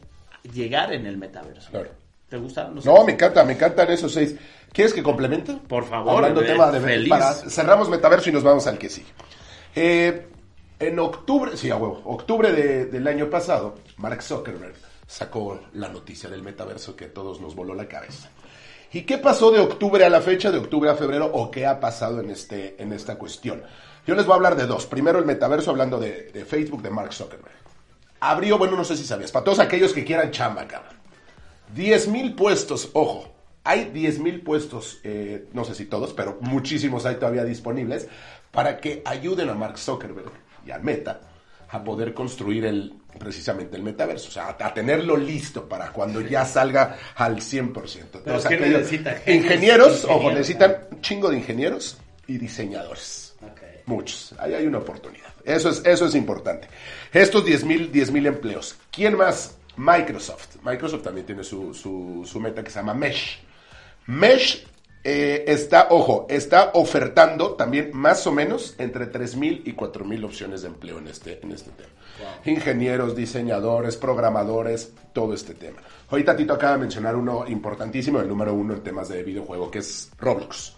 [0.54, 1.68] llegar en el metaverso.
[1.70, 1.90] Claro.
[2.32, 2.70] ¿Te gusta?
[2.82, 4.34] No, me encanta, me encantan esos seis.
[4.72, 5.52] ¿Quieres que complemente?
[5.68, 6.14] Por favor.
[6.14, 7.12] Hablando tema de feliz.
[7.46, 9.04] cerramos metaverso y nos vamos al que sí.
[9.76, 10.28] Eh,
[10.78, 14.72] en octubre, sí, a huevo, octubre del año pasado, Mark Zuckerberg
[15.06, 18.30] sacó la noticia del metaverso que a todos nos voló la cabeza.
[18.94, 21.80] ¿Y qué pasó de octubre a la fecha, de octubre a febrero, o qué ha
[21.80, 23.62] pasado en, este, en esta cuestión?
[24.06, 24.86] Yo les voy a hablar de dos.
[24.86, 27.56] Primero el metaverso, hablando de, Facebook, de Mark Zuckerberg.
[28.20, 31.01] Abrió, bueno, no sé si sabías, para todos aquellos que quieran chamba, cabrón.
[31.74, 33.32] 10 mil puestos, ojo,
[33.64, 38.08] hay 10 mil puestos, eh, no sé si todos, pero muchísimos hay todavía disponibles,
[38.50, 40.30] para que ayuden a Mark Zuckerberg
[40.66, 41.20] y al Meta
[41.70, 46.44] a poder construir el, precisamente el metaverso, o sea, a, tenerlo listo para cuando ya
[46.44, 48.00] salga al 100%.
[48.14, 48.92] Entonces, aquellos,
[49.26, 53.34] ingenieros, ojo, necesitan un chingo de ingenieros y diseñadores.
[53.86, 54.34] Muchos.
[54.38, 55.32] Ahí hay una oportunidad.
[55.44, 56.68] Eso es, eso es importante.
[57.12, 58.76] Estos 10 mil empleos.
[58.92, 59.56] ¿Quién más?
[59.76, 60.56] Microsoft.
[60.62, 63.40] Microsoft también tiene su, su, su meta que se llama Mesh.
[64.06, 64.66] Mesh
[65.04, 70.68] eh, está, ojo, está ofertando también más o menos entre 3.000 y 4.000 opciones de
[70.68, 71.88] empleo en este, en este tema.
[72.44, 75.80] Ingenieros, diseñadores, programadores, todo este tema.
[76.08, 79.80] Ahorita Tito acaba de mencionar uno importantísimo, el número uno en temas de videojuego, que
[79.80, 80.74] es Roblox.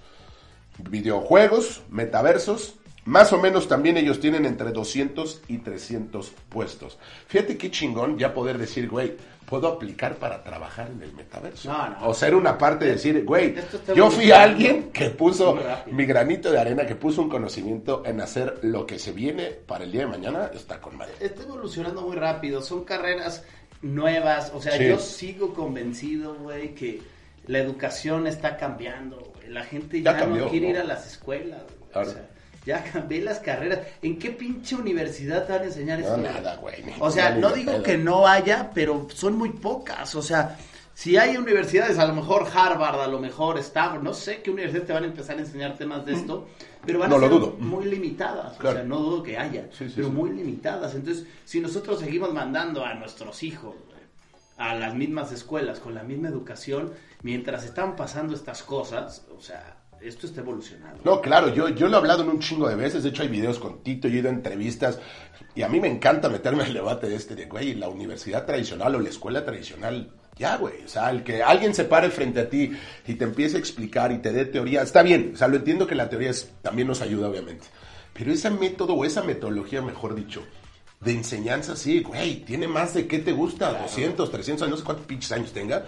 [0.79, 6.99] Videojuegos, metaversos, más o menos también ellos tienen entre 200 y 300 puestos.
[7.27, 11.71] Fíjate qué chingón ya poder decir, güey, puedo aplicar para trabajar en el metaverso.
[12.03, 13.55] O ser una parte de decir, güey,
[13.95, 15.59] yo fui alguien que puso
[15.91, 19.85] mi granito de arena, que puso un conocimiento en hacer lo que se viene para
[19.85, 21.15] el día de mañana, está con madre.
[21.21, 23.45] Está evolucionando muy rápido, son carreras
[23.83, 27.03] nuevas, o sea, yo sigo convencido, güey, que
[27.47, 31.63] la educación está cambiando, La gente ya, no quiere ir a las escuelas,
[31.93, 32.31] O sea,
[32.65, 33.81] ya cambié las carreras.
[34.03, 36.17] ¿En qué pinche universidad te van a enseñar eso?
[36.17, 36.77] No, nada, güey.
[36.99, 40.15] O sea, no digo que no haya, pero son muy pocas.
[40.15, 40.57] O sea,
[40.95, 44.85] si hay universidades, a lo mejor Harvard, a lo mejor Stanford, no sé qué universidad
[44.85, 46.49] te van a empezar a enseñar temas de esto,
[46.87, 48.59] pero van a ser muy limitadas.
[48.59, 50.95] O sea, no dudo que haya, pero muy limitadas.
[50.95, 53.75] Entonces, si nosotros seguimos mandando a nuestros hijos
[54.57, 59.77] a las mismas escuelas con la misma educación, mientras están pasando estas cosas, o sea,
[60.09, 61.01] esto está evolucionando.
[61.03, 63.29] No, claro, yo, yo lo he hablado en un chingo de veces, de hecho hay
[63.29, 64.99] videos con Tito, yo he ido a entrevistas
[65.55, 68.45] y a mí me encanta meterme en el debate de este, de, güey, la universidad
[68.45, 72.41] tradicional o la escuela tradicional, ya, güey, o sea, el que alguien se pare frente
[72.41, 72.73] a ti
[73.07, 75.87] y te empiece a explicar y te dé teoría, está bien, o sea, lo entiendo
[75.87, 77.67] que la teoría es, también nos ayuda, obviamente,
[78.13, 80.43] pero ese método o esa metodología, mejor dicho,
[81.01, 84.85] de enseñanza, sí, güey, tiene más de qué te gusta, 200, 300 años, no sé
[84.85, 85.85] cuántos pinches años tenga.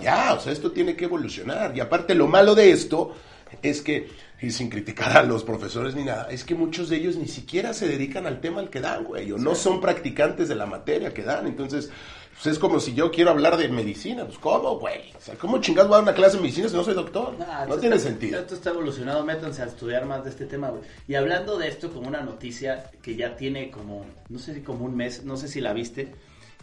[0.00, 1.76] Ya, o sea, esto tiene que evolucionar.
[1.76, 3.14] Y aparte, lo malo de esto
[3.62, 4.08] es que,
[4.40, 7.72] y sin criticar a los profesores ni nada, es que muchos de ellos ni siquiera
[7.72, 11.12] se dedican al tema al que dan, güey, o no son practicantes de la materia
[11.12, 11.46] que dan.
[11.46, 11.90] Entonces,
[12.34, 15.10] pues es como si yo quiero hablar de medicina, pues ¿cómo, güey?
[15.16, 17.34] O sea, ¿cómo chingados voy a dar una clase de medicina si no soy doctor?
[17.66, 18.38] no tiene sentido.
[18.38, 20.82] Esto está evolucionado, métanse a estudiar más de este tema, güey.
[21.08, 24.84] Y hablando de esto como una noticia que ya tiene como, no sé si como
[24.84, 26.12] un mes, no sé si la viste,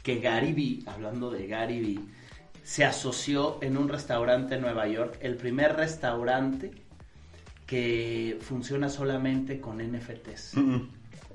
[0.03, 1.99] que Gary Vee, hablando de Gary Vee,
[2.63, 6.71] se asoció en un restaurante en Nueva York, el primer restaurante
[7.73, 10.53] que funciona solamente con NFTs.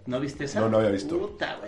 [0.07, 0.61] ¿No viste eso?
[0.61, 1.19] No, no había visto.
[1.19, 1.59] Puta.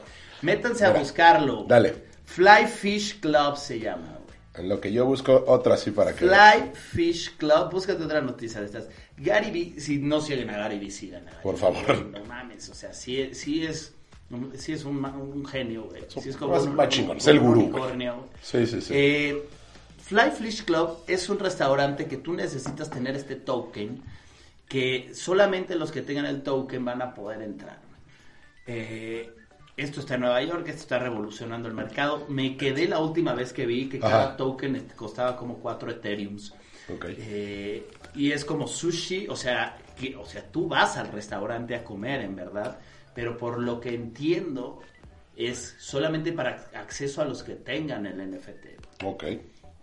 [0.42, 1.64] Métanse a buscarlo.
[1.66, 1.92] Dale.
[2.24, 4.18] Fly Fish Club se llama.
[4.54, 6.18] En lo que yo busco otra así para que...
[6.24, 8.88] Fly Fish Club, búscate otra noticia de estas.
[9.16, 12.06] Gary Vee, si no siguen a Gary Vee, sigan a Gary Por favor.
[12.06, 13.92] No mames, o sea, sí, sí es,
[14.56, 16.02] sí es un, un genio, güey.
[16.22, 18.24] Sí es como Más- un, más chingón, es el un gurú, unicornio.
[18.40, 18.92] Sí, sí, sí.
[18.94, 19.42] Eh,
[20.04, 24.00] Fly Fish Club es un restaurante que tú necesitas tener este token
[24.70, 27.80] que solamente los que tengan el token van a poder entrar.
[28.68, 29.28] Eh,
[29.76, 32.24] esto está en Nueva York, esto está revolucionando el mercado.
[32.28, 34.09] Me quedé la última vez que vi que Ajá.
[34.09, 36.54] cada token costaba como 4 Ethereums.
[36.88, 37.06] Ok.
[37.09, 41.83] Eh, y es como sushi, o sea, que, o sea, tú vas al restaurante a
[41.83, 42.78] comer, en verdad,
[43.12, 44.83] pero por lo que entiendo
[45.35, 49.04] es solamente para acceso a los que tengan el NFT.
[49.04, 49.24] Ok.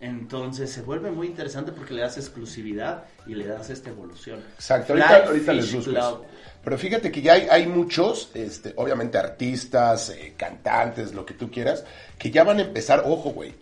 [0.00, 4.38] Entonces se vuelve muy interesante porque le das exclusividad y le das esta evolución.
[4.54, 6.24] Exacto, Fly ahorita, ahorita les busco.
[6.62, 11.50] Pero fíjate que ya hay, hay muchos, este, obviamente artistas, eh, cantantes, lo que tú
[11.50, 11.84] quieras,
[12.18, 13.54] que ya van a empezar, ojo, güey,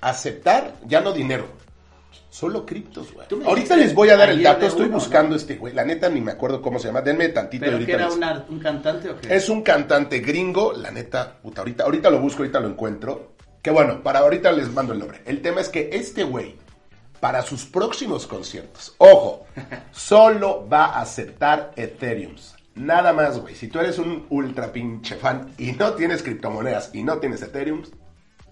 [0.00, 1.46] aceptar ya no dinero,
[2.30, 3.26] solo criptos, güey.
[3.44, 5.36] Ahorita les voy a dar el dato, estoy uno, buscando ¿no?
[5.36, 7.96] este güey, la neta ni me acuerdo cómo se llama, denme tantito ¿Pero ahorita que
[7.96, 9.34] era les- una- un cantante o qué?
[9.34, 13.32] Es un cantante gringo, la neta, puta, ahorita, ahorita lo busco, ahorita lo encuentro.
[13.62, 15.22] Que bueno, para ahorita les mando el nombre.
[15.24, 16.56] El tema es que este güey,
[17.20, 19.46] para sus próximos conciertos, ojo,
[19.92, 22.56] solo va a aceptar Ethereums.
[22.74, 23.54] Nada más, güey.
[23.54, 27.90] Si tú eres un ultra pinche fan y no tienes criptomonedas y no tienes Ethereums,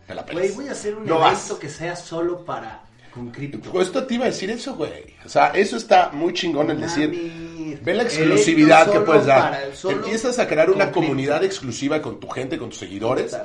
[0.06, 0.42] te la pelas.
[0.42, 1.58] Güey, voy a hacer un No evento vas.
[1.60, 3.70] que sea solo para con cripto.
[3.72, 5.16] Pues esto te iba a decir eso, güey.
[5.24, 7.80] O sea, eso está muy chingón el decir.
[7.82, 9.70] Ve la exclusividad que puedes dar.
[9.88, 11.00] Empiezas a crear una cripto.
[11.00, 13.36] comunidad exclusiva con tu gente, con tus seguidores.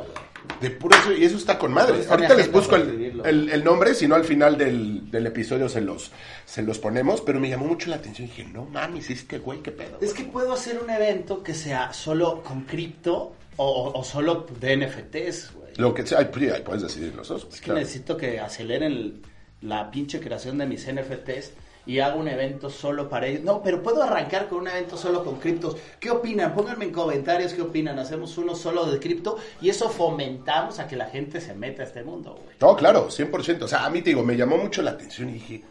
[0.61, 1.89] De puro eso, y eso está con madre.
[1.91, 5.09] ¿Dónde está mi Ahorita les busco el, el- el nombre, si no al final del,
[5.11, 6.11] del episodio se los,
[6.45, 8.27] se los ponemos, pero me llamó mucho la atención.
[8.27, 9.97] Dije, no mames, este güey, qué pedo.
[10.01, 14.77] Es que puedo hacer un evento que sea solo con cripto o, o solo de
[14.77, 15.73] NFTs, güey.
[15.77, 17.47] Lo que sea, pues, ahí puedes decidir los dos.
[17.51, 17.79] Es que claro.
[17.79, 19.21] necesito que aceleren el-
[19.61, 21.51] la pinche creación de mis NFTs
[21.85, 23.43] y hago un evento solo para ellos.
[23.43, 25.77] No, pero puedo arrancar con un evento solo con criptos.
[25.99, 26.53] ¿Qué opinan?
[26.55, 27.99] Pónganme en comentarios qué opinan.
[27.99, 31.85] Hacemos uno solo de cripto y eso fomentamos a que la gente se meta a
[31.85, 32.55] este mundo, güey.
[32.59, 33.61] No, claro, 100%.
[33.63, 35.63] O sea, a mí te digo, me llamó mucho la atención y dije,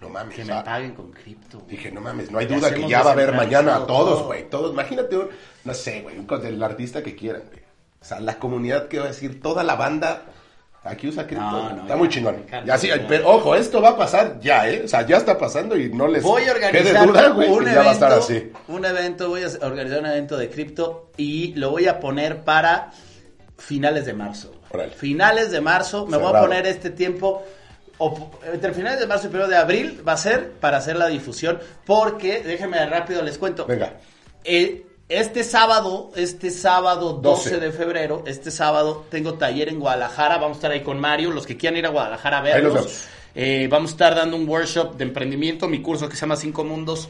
[0.00, 0.36] no mames.
[0.36, 1.58] Que me paguen con cripto.
[1.58, 1.70] güey.
[1.70, 4.26] Dije, no mames, no hay duda que ya va a haber mañana a todos, todo.
[4.26, 4.48] güey.
[4.48, 5.28] Todos, imagínate, un-
[5.64, 7.60] no sé, güey, un con el artista que quieran, güey.
[8.00, 10.22] O sea, la comunidad que va a decir, toda la banda
[10.88, 11.44] aquí usa cripto.
[11.44, 11.74] No, güey.
[11.74, 12.46] no, está ya, muy chingón.
[12.64, 12.76] Ya
[13.08, 14.82] pero ojo, esto va a pasar ya, ¿eh?
[14.84, 17.74] O sea, ya está pasando y no les Voy a organizar duda, güey, un evento,
[17.74, 18.52] ya va a estar así.
[18.68, 22.90] un evento, voy a organizar un evento de cripto y lo voy a poner para
[23.56, 24.52] finales de marzo.
[24.96, 27.42] Finales de marzo, me voy a poner este tiempo
[27.98, 31.08] o- entre finales de marzo y primero de abril va a ser para hacer la
[31.08, 33.64] difusión porque déjenme rápido les cuento.
[33.66, 33.94] Venga.
[34.44, 37.60] Eh, este sábado, este sábado 12, 12.
[37.60, 41.46] de febrero, este sábado tengo taller en Guadalajara, vamos a estar ahí con Mario, los
[41.46, 43.08] que quieran ir a Guadalajara a vernos.
[43.34, 46.64] Eh, vamos a estar dando un workshop de emprendimiento, mi curso que se llama Cinco
[46.64, 47.08] Mundos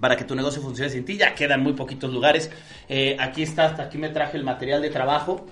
[0.00, 1.16] para que tu negocio funcione sin ti.
[1.16, 2.50] Ya quedan muy poquitos lugares.
[2.88, 5.46] Eh, aquí está, hasta aquí me traje el material de trabajo.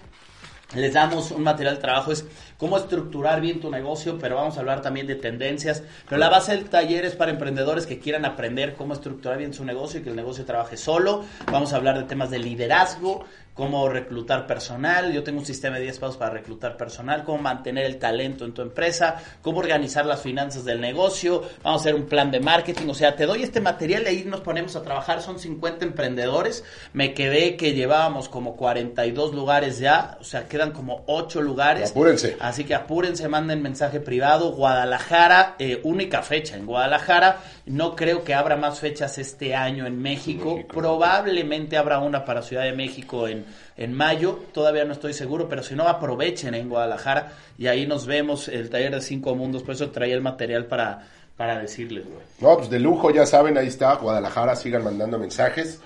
[0.74, 2.24] Les damos un material de trabajo, es
[2.58, 5.82] cómo estructurar bien tu negocio, pero vamos a hablar también de tendencias.
[6.08, 9.64] Pero la base del taller es para emprendedores que quieran aprender cómo estructurar bien su
[9.64, 11.24] negocio y que el negocio trabaje solo.
[11.50, 15.12] Vamos a hablar de temas de liderazgo, cómo reclutar personal.
[15.12, 18.52] Yo tengo un sistema de 10 pasos para reclutar personal, cómo mantener el talento en
[18.52, 21.42] tu empresa, cómo organizar las finanzas del negocio.
[21.62, 22.88] Vamos a hacer un plan de marketing.
[22.88, 25.22] O sea, te doy este material y ahí nos ponemos a trabajar.
[25.22, 26.64] Son 50 emprendedores.
[26.92, 30.18] Me quedé que llevábamos como 42 lugares ya.
[30.20, 31.92] O sea, quedan como 8 lugares.
[31.92, 32.36] Apúrense.
[32.40, 34.52] Así que apúrense, manden mensaje privado.
[34.52, 37.40] Guadalajara, eh, única fecha en Guadalajara.
[37.66, 40.57] No creo que abra más fechas este año en México.
[40.57, 40.68] México.
[40.68, 43.46] Probablemente habrá una para Ciudad de México en,
[43.77, 44.40] en mayo.
[44.53, 47.33] Todavía no estoy seguro, pero si no, aprovechen en Guadalajara.
[47.57, 49.62] Y ahí nos vemos el taller de cinco mundos.
[49.62, 52.18] Por eso traía el material para, para decirles, güey.
[52.40, 55.81] No, pues de lujo, ya saben, ahí está, Guadalajara, sigan mandando mensajes.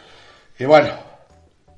[0.58, 0.88] Y bueno,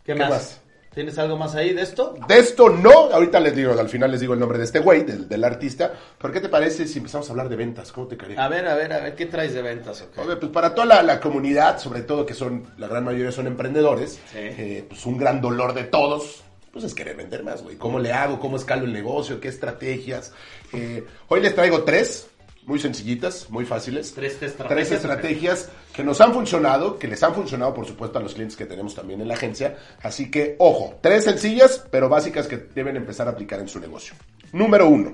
[0.04, 0.30] ¿Qué, ¿Qué más?
[0.30, 0.60] más?
[0.94, 2.16] ¿Tienes algo más ahí de esto?
[2.26, 5.04] de esto no, ahorita les digo, al final les digo el nombre de este güey,
[5.04, 5.92] del, del artista.
[6.18, 7.92] ¿Por qué te parece si empezamos a hablar de ventas?
[7.92, 8.44] ¿Cómo te caería?
[8.44, 10.02] A ver, a ver, a ver, ¿qué traes de ventas?
[10.02, 10.18] ok?
[10.26, 13.46] Oye, pues para toda la, la comunidad, sobre todo que son, la gran mayoría son
[13.46, 14.38] emprendedores, Sí.
[14.38, 17.76] eh, pues un gran dolor de todos, pues es querer vender más, güey.
[17.76, 18.40] ¿Cómo le hago?
[18.40, 19.38] ¿Cómo escalo el negocio?
[19.40, 20.32] ¿Qué estrategias?
[20.72, 22.28] Eh, hoy les traigo tres,
[22.66, 24.12] muy sencillitas, muy fáciles.
[24.14, 28.22] Tres estrategias, Tres estrategias que nos han funcionado, que les han funcionado, por supuesto, a
[28.22, 29.76] los clientes que tenemos también en la agencia.
[30.02, 34.14] Así que, ojo, tres sencillas, pero básicas que deben empezar a aplicar en su negocio.
[34.52, 35.10] Número uno,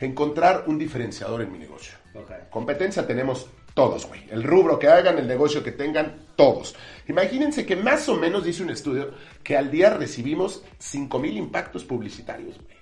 [0.00, 1.94] encontrar un diferenciador en mi negocio.
[2.14, 2.30] Ok.
[2.50, 4.24] Competencia tenemos todos, güey.
[4.30, 6.74] El rubro que hagan, el negocio que tengan, todos.
[7.08, 9.10] Imagínense que más o menos dice un estudio
[9.42, 12.75] que al día recibimos 5 mil impactos publicitarios, güey.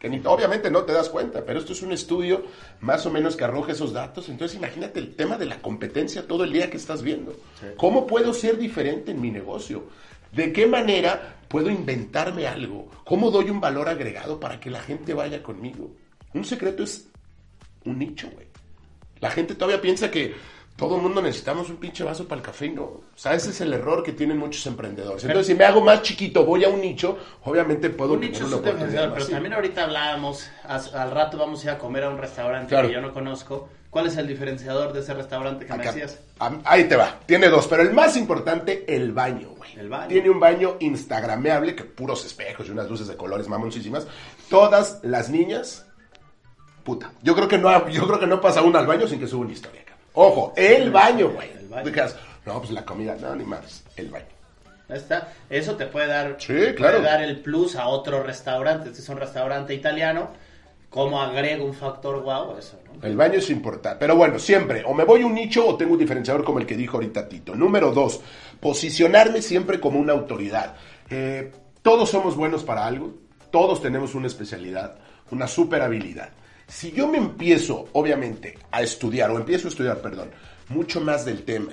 [0.00, 2.42] Que ni- obviamente no te das cuenta, pero esto es un estudio
[2.80, 4.28] más o menos que arroja esos datos.
[4.30, 7.36] Entonces imagínate el tema de la competencia todo el día que estás viendo.
[7.76, 9.84] ¿Cómo puedo ser diferente en mi negocio?
[10.32, 12.88] ¿De qué manera puedo inventarme algo?
[13.04, 15.90] ¿Cómo doy un valor agregado para que la gente vaya conmigo?
[16.32, 17.06] Un secreto es
[17.84, 18.46] un nicho, güey.
[19.20, 20.34] La gente todavía piensa que
[20.80, 22.82] todo el mundo necesitamos un pinche vaso para el café no.
[22.84, 25.22] O sea, ese es el error que tienen muchos emprendedores.
[25.24, 28.56] Entonces, si me hago más chiquito, voy a un nicho, obviamente puedo Un nicho una
[28.62, 32.88] pero también ahorita hablábamos, al rato vamos a ir a comer a un restaurante Claro.
[32.88, 33.68] que yo no conozco.
[33.90, 36.18] ¿Cuál es el diferenciador de ese restaurante que me decías?
[36.38, 37.18] Am- Ahí te va.
[37.26, 39.72] Tiene dos, pero el más importante, el baño, güey.
[39.76, 40.08] El baño.
[40.08, 44.06] Tiene un baño instagrameable, que puros espejos y unas luces de colores mamoncísimas.
[44.48, 45.86] Todas las niñas,
[46.84, 47.12] puta.
[47.22, 49.42] Yo creo que no, yo creo que no pasa una al baño sin que suba
[49.44, 49.82] una historia.
[50.14, 51.50] Ojo, el baño, güey.
[51.58, 51.84] El baño.
[51.86, 53.84] Dijeras, no, pues la comida, no, ni más.
[53.96, 54.26] El baño.
[54.88, 55.32] Ahí está.
[55.48, 57.00] Eso te puede dar, Sí, claro.
[57.00, 58.88] dar el plus a otro restaurante.
[58.88, 60.30] Este es un restaurante italiano.
[60.88, 62.56] ¿Cómo agrega un factor wow?
[62.58, 63.06] Eso, ¿no?
[63.06, 63.98] El baño es importante.
[64.00, 66.66] Pero bueno, siempre, o me voy a un nicho o tengo un diferenciador como el
[66.66, 67.54] que dijo ahorita Tito.
[67.54, 68.20] Número dos,
[68.58, 70.74] posicionarme siempre como una autoridad.
[71.08, 73.14] Eh, todos somos buenos para algo,
[73.52, 74.96] todos tenemos una especialidad,
[75.30, 76.30] una super habilidad.
[76.70, 80.30] Si yo me empiezo, obviamente, a estudiar, o empiezo a estudiar, perdón,
[80.68, 81.72] mucho más del tema,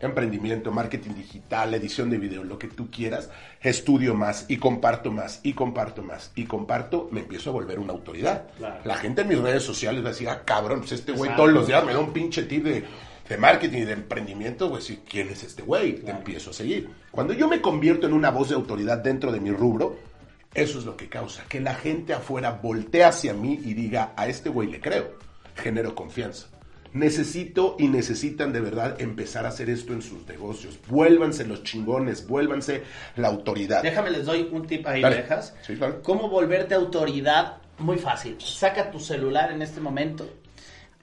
[0.00, 3.28] emprendimiento, marketing digital, edición de video, lo que tú quieras,
[3.60, 7.92] estudio más y comparto más y comparto más y comparto, me empiezo a volver una
[7.92, 8.46] autoridad.
[8.56, 8.80] Claro.
[8.84, 11.52] La gente en mis redes sociales va a decir, ah, cabrón, pues este güey todos
[11.52, 12.84] los días me da un pinche tip de,
[13.28, 15.94] de marketing y de emprendimiento, güey, sí, ¿quién es este güey?
[15.96, 16.88] Te empiezo a seguir.
[17.10, 20.11] Cuando yo me convierto en una voz de autoridad dentro de mi rubro,
[20.54, 24.26] eso es lo que causa que la gente afuera voltee hacia mí y diga, a
[24.26, 25.16] este güey le creo,
[25.56, 26.48] genero confianza.
[26.92, 30.78] Necesito y necesitan de verdad empezar a hacer esto en sus negocios.
[30.88, 32.82] Vuélvanse los chingones, vuélvanse
[33.16, 33.82] la autoridad.
[33.82, 35.16] Déjame les doy un tip ahí, Dale.
[35.16, 35.54] ¿me dejas?
[35.66, 36.02] Sí, claro.
[36.02, 37.56] ¿Cómo volverte autoridad?
[37.78, 38.36] Muy fácil.
[38.38, 40.28] Saca tu celular en este momento,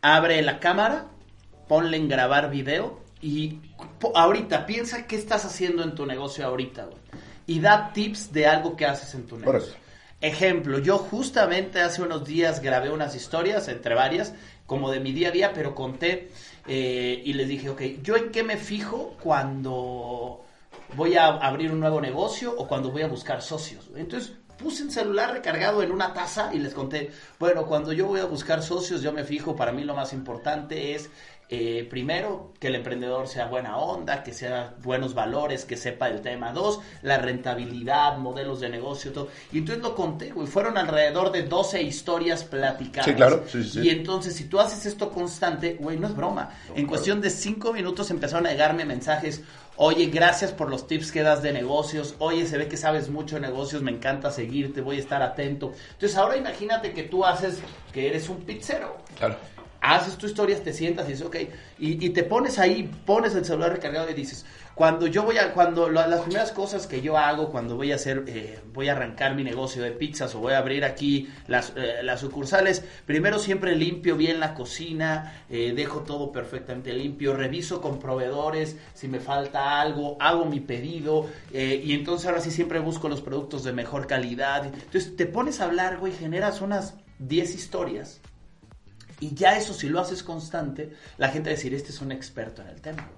[0.03, 1.07] abre la cámara,
[1.67, 3.59] ponle en grabar video y
[4.13, 7.08] ahorita piensa qué estás haciendo en tu negocio ahorita, güey.
[7.49, 9.73] Y da tips de algo que haces en tu negocio.
[10.21, 14.33] Ejemplo, yo justamente hace unos días grabé unas historias, entre varias,
[14.67, 16.29] como de mi día a día, pero conté
[16.67, 20.41] eh, y les dije, ok, ¿yo en qué me fijo cuando
[20.95, 23.89] voy a abrir un nuevo negocio o cuando voy a buscar socios?
[23.95, 27.09] Entonces puse un celular recargado en una taza y les conté,
[27.39, 30.93] bueno, cuando yo voy a buscar socios, yo me fijo, para mí lo más importante
[30.93, 31.09] es
[31.51, 36.21] eh, primero, que el emprendedor sea buena onda, que sea buenos valores, que sepa el
[36.21, 36.51] tema.
[36.53, 39.29] Dos, la rentabilidad, modelos de negocio, todo.
[39.51, 40.45] Y entonces lo conté, güey.
[40.45, 43.07] Fueron alrededor de 12 historias platicadas.
[43.07, 43.43] Sí, claro.
[43.47, 43.79] Sí, sí, sí.
[43.81, 46.51] Y entonces, si tú haces esto constante, güey, no es broma.
[46.75, 49.41] en cuestión de cinco minutos empezaron a llegarme mensajes.
[49.75, 52.13] Oye, gracias por los tips que das de negocios.
[52.19, 53.81] Oye, se ve que sabes mucho de negocios.
[53.81, 54.81] Me encanta seguirte.
[54.81, 55.73] Voy a estar atento.
[55.93, 57.59] Entonces, ahora imagínate que tú haces
[57.91, 59.35] que eres un pizzero Claro.
[59.81, 61.35] Haces tu historia, te sientas y dices, ok,
[61.77, 64.45] y, y te pones ahí, pones el celular recargado y dices,
[64.79, 68.23] cuando yo voy a, cuando las primeras cosas que yo hago, cuando voy a hacer,
[68.27, 72.01] eh, voy a arrancar mi negocio de pizzas o voy a abrir aquí las, eh,
[72.01, 77.99] las sucursales, primero siempre limpio bien la cocina, eh, dejo todo perfectamente limpio, reviso con
[77.99, 83.09] proveedores si me falta algo, hago mi pedido eh, y entonces ahora sí siempre busco
[83.09, 84.65] los productos de mejor calidad.
[84.65, 88.21] Entonces te pones a hablar, güey, generas unas 10 historias.
[89.19, 92.11] Y ya eso, si lo haces constante, la gente va a decir, este es un
[92.11, 93.09] experto en el tema.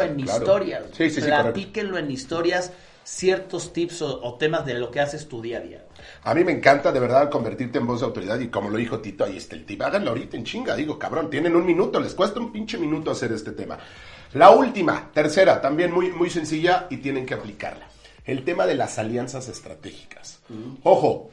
[0.00, 0.42] Autoridad, en claro.
[0.42, 0.82] historias.
[0.92, 2.72] Sí, sí, sí, Platíquenlo en historias,
[3.04, 5.84] ciertos tips o, o temas de lo que haces tu día a día.
[6.24, 9.00] A mí me encanta de verdad convertirte en voz de autoridad y como lo dijo
[9.00, 9.82] Tito, ahí está el tip.
[9.82, 10.74] Háganlo ahorita en chinga.
[10.74, 13.78] Digo, cabrón, tienen un minuto, les cuesta un pinche minuto hacer este tema.
[14.34, 17.86] La última, tercera, también muy, muy sencilla y tienen que aplicarla.
[18.24, 20.40] El tema de las alianzas estratégicas.
[20.84, 21.30] Ojo,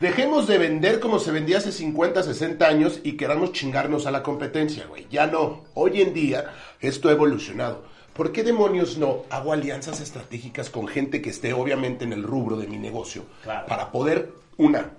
[0.00, 4.22] dejemos de vender como se vendía hace 50, 60 años y queramos chingarnos a la
[4.22, 5.06] competencia, güey.
[5.10, 5.64] Ya no.
[5.74, 6.46] Hoy en día
[6.80, 7.84] esto ha evolucionado.
[8.14, 12.56] ¿Por qué demonios no hago alianzas estratégicas con gente que esté obviamente en el rubro
[12.56, 13.24] de mi negocio?
[13.42, 13.66] Claro.
[13.66, 14.90] Para poder, una,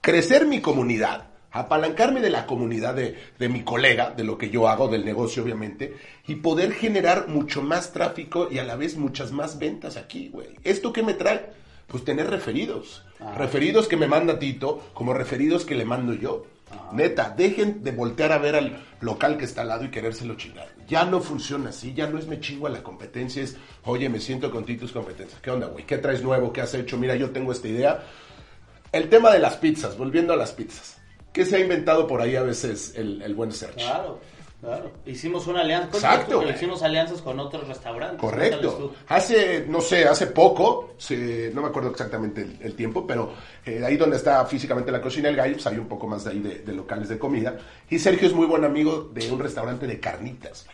[0.00, 4.68] crecer mi comunidad, apalancarme de la comunidad de, de mi colega, de lo que yo
[4.68, 5.96] hago, del negocio obviamente,
[6.26, 10.48] y poder generar mucho más tráfico y a la vez muchas más ventas aquí, güey.
[10.64, 11.67] ¿Esto qué me trae?
[11.88, 13.04] Pues tener referidos.
[13.36, 16.46] Referidos que me manda Tito, como referidos que le mando yo.
[16.92, 20.68] Neta, dejen de voltear a ver al local que está al lado y querérselo chingar.
[20.86, 24.20] Ya no funciona así, ya no es me chingo a la competencia, es, oye, me
[24.20, 25.38] siento con Tito es competencia.
[25.42, 25.84] ¿Qué onda, güey?
[25.84, 26.52] ¿Qué traes nuevo?
[26.52, 26.98] ¿Qué has hecho?
[26.98, 28.02] Mira, yo tengo esta idea.
[28.92, 30.98] El tema de las pizzas, volviendo a las pizzas.
[31.32, 33.76] ¿Qué se ha inventado por ahí a veces el, el buen search?
[33.76, 34.20] Claro.
[34.60, 34.90] Claro.
[35.06, 35.96] Hicimos una alianza.
[35.96, 36.42] Exacto.
[36.48, 38.20] Hicimos alianzas con otros restaurantes.
[38.20, 38.92] Correcto.
[39.06, 40.94] Hace, no sé, hace poco,
[41.52, 43.32] no me acuerdo exactamente el, tiempo, pero
[43.64, 46.30] eh, ahí donde está físicamente la cocina El Gallo, pues hay un poco más de
[46.32, 47.56] ahí de, locales de comida.
[47.88, 50.66] Y Sergio es muy buen amigo de un restaurante de carnitas,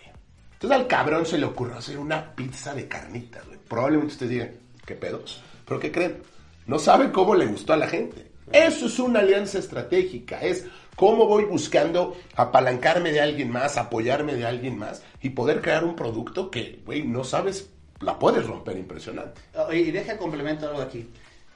[0.55, 3.59] Entonces al cabrón se le ocurrió hacer una pizza de carnitas, güey.
[3.68, 4.51] Probablemente ustedes digan,
[4.87, 5.43] ¿qué pedos?
[5.66, 6.22] ¿Pero qué creen?
[6.66, 8.35] No saben cómo le gustó a la gente.
[8.53, 10.66] Eso es una alianza estratégica, es
[10.97, 15.97] cómo voy buscando apalancarme de alguien más, apoyarme de alguien más y poder crear un
[15.97, 17.70] producto que, güey, no sabes,
[18.01, 19.40] la puedes romper impresionante.
[19.72, 21.09] Y deja complemento algo aquí.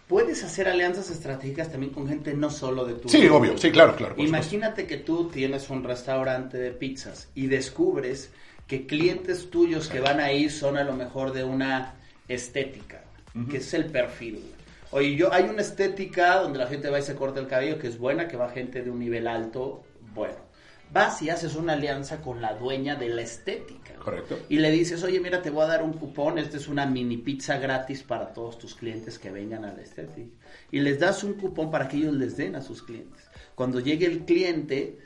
[0.06, 3.10] Puedes hacer alianzas estratégicas también con gente no solo de tu...
[3.10, 4.14] Sí, obvio, sí, claro, claro.
[4.16, 8.30] Imagínate que tú tienes un restaurante de pizzas y descubres
[8.66, 11.94] que clientes tuyos que van ahí son a lo mejor de una
[12.26, 13.02] estética,
[13.50, 14.42] que es el perfil.
[14.90, 17.88] Oye, yo, hay una estética donde la gente va y se corta el cabello que
[17.88, 19.84] es buena, que va gente de un nivel alto,
[20.14, 20.48] bueno.
[20.90, 23.94] Vas y haces una alianza con la dueña de la estética.
[23.96, 24.38] Correcto.
[24.48, 27.18] Y le dices, oye, mira, te voy a dar un cupón, esta es una mini
[27.18, 30.34] pizza gratis para todos tus clientes que vengan a la estética.
[30.70, 33.22] Y les das un cupón para que ellos les den a sus clientes.
[33.54, 34.98] Cuando llegue el cliente,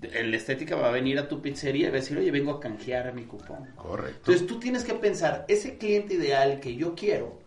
[0.00, 2.58] el estética va a venir a tu pizzería y va a decir, oye, vengo a
[2.58, 3.68] canjear mi cupón.
[3.76, 4.18] Correcto.
[4.18, 7.41] Entonces tú tienes que pensar, ese cliente ideal que yo quiero,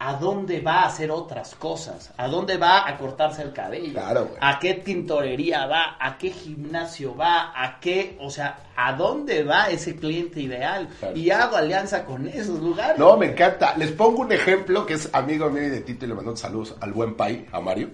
[0.00, 4.00] a dónde va a hacer otras cosas, a dónde va a cortarse el cabello,
[4.40, 9.70] a qué tintorería va, a qué gimnasio va, a qué, o sea, a dónde va
[9.70, 12.96] ese cliente ideal y hago alianza con esos lugares.
[12.96, 13.76] No, me encanta.
[13.76, 16.92] Les pongo un ejemplo que es amigo mío de Tito y le mando saludos al
[16.92, 17.90] buen pai, a Mario,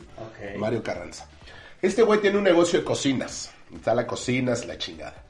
[0.59, 1.27] Mario Carranza.
[1.81, 5.25] Este güey tiene un negocio de cocinas, instala cocinas, la chingada.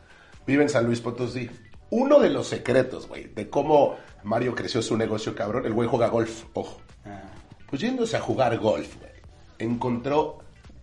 [0.45, 1.49] Vive en San Luis Potosí.
[1.91, 5.67] Uno de los secretos, güey, de cómo Mario creció su negocio, cabrón.
[5.67, 6.81] El güey juega golf, ojo.
[7.05, 7.23] Ah.
[7.69, 9.13] Pues yéndose a jugar golf, güey,
[9.59, 10.39] encontró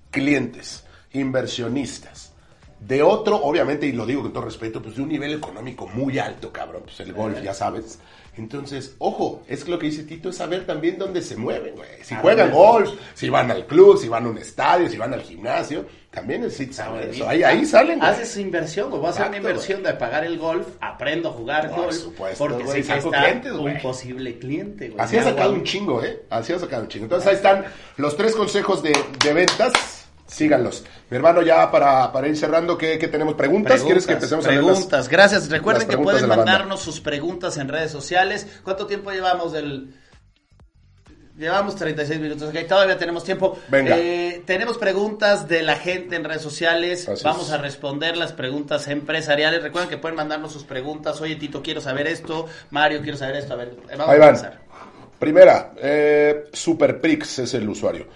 [0.10, 2.32] clientes, inversionistas,
[2.80, 6.18] de otro, obviamente, y lo digo con todo respeto, pues de un nivel económico muy
[6.18, 6.82] alto, cabrón.
[6.84, 8.00] Pues el golf, ya sabes.
[8.38, 11.90] Entonces, ojo, es lo que dice Tito, es saber también dónde se mueven, güey.
[12.02, 15.22] Si juegan golf, si van al club, si van a un estadio, si van al
[15.22, 17.28] gimnasio, también necesitas saber eso.
[17.28, 19.02] Ahí, ahí salen, Haces inversión, güey.
[19.02, 21.94] Voy a hacer una inversión de pagar el golf, aprendo a jugar golf.
[21.94, 25.02] Supuesto, porque güey, sé que está un posible cliente, güey.
[25.02, 26.24] Así ha sacado un chingo, ¿eh?
[26.30, 27.06] Así ha sacado un chingo.
[27.06, 27.66] Entonces, ahí están
[27.98, 30.01] los tres consejos de, de ventas
[30.32, 30.84] síganlos.
[31.10, 33.36] Mi hermano, ya para, para ir cerrando, ¿qué, tenemos?
[33.36, 33.84] ¿Preguntas?
[33.84, 35.50] ¿Quieres que empecemos a Preguntas, gracias.
[35.50, 38.48] Recuerden que pueden mandarnos sus preguntas en redes sociales.
[38.64, 39.94] ¿Cuánto tiempo llevamos del...?
[41.38, 43.58] Llevamos 36 minutos, ok, todavía tenemos tiempo.
[43.68, 43.98] Venga.
[43.98, 47.10] Eh, tenemos preguntas de la gente en redes sociales.
[47.24, 49.64] Vamos a responder las preguntas empresariales.
[49.64, 51.20] Recuerden que pueden mandarnos sus preguntas.
[51.20, 52.48] Oye, Tito, quiero saber esto.
[52.70, 53.54] Mario, quiero saber esto.
[53.54, 54.60] A ver, vamos Ahí van.
[55.18, 58.08] Primera, eh, Superprix es el usuario.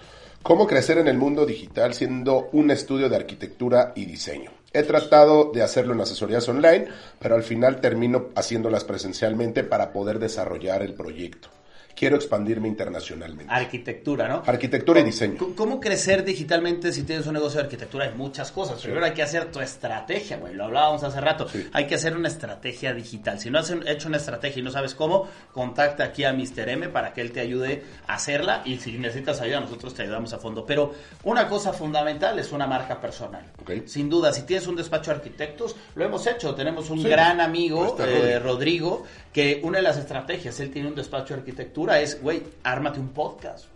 [0.46, 4.52] ¿Cómo crecer en el mundo digital siendo un estudio de arquitectura y diseño?
[4.72, 6.86] He tratado de hacerlo en asesorías online,
[7.18, 11.48] pero al final termino haciéndolas presencialmente para poder desarrollar el proyecto
[11.96, 13.52] quiero expandirme internacionalmente.
[13.52, 14.42] Arquitectura, ¿no?
[14.46, 15.38] Arquitectura y diseño.
[15.56, 18.04] ¿Cómo crecer digitalmente si tienes un negocio de arquitectura?
[18.04, 18.80] Hay muchas cosas.
[18.82, 20.54] Primero hay que hacer tu estrategia, güey.
[20.54, 21.46] Lo hablábamos hace rato.
[21.72, 23.40] Hay que hacer una estrategia digital.
[23.40, 26.68] Si no has hecho una estrategia y no sabes cómo, contacta aquí a Mr.
[26.68, 28.62] M para que él te ayude a hacerla.
[28.66, 30.66] Y si necesitas ayuda, nosotros te ayudamos a fondo.
[30.66, 30.92] Pero
[31.24, 33.44] una cosa fundamental es una marca personal.
[33.86, 36.54] Sin duda, si tienes un despacho de arquitectos, lo hemos hecho.
[36.54, 39.04] Tenemos un gran amigo, eh, Rodrigo,
[39.36, 43.10] que una de las estrategias, él tiene un despacho de arquitectura, es, güey, ármate un
[43.10, 43.66] podcast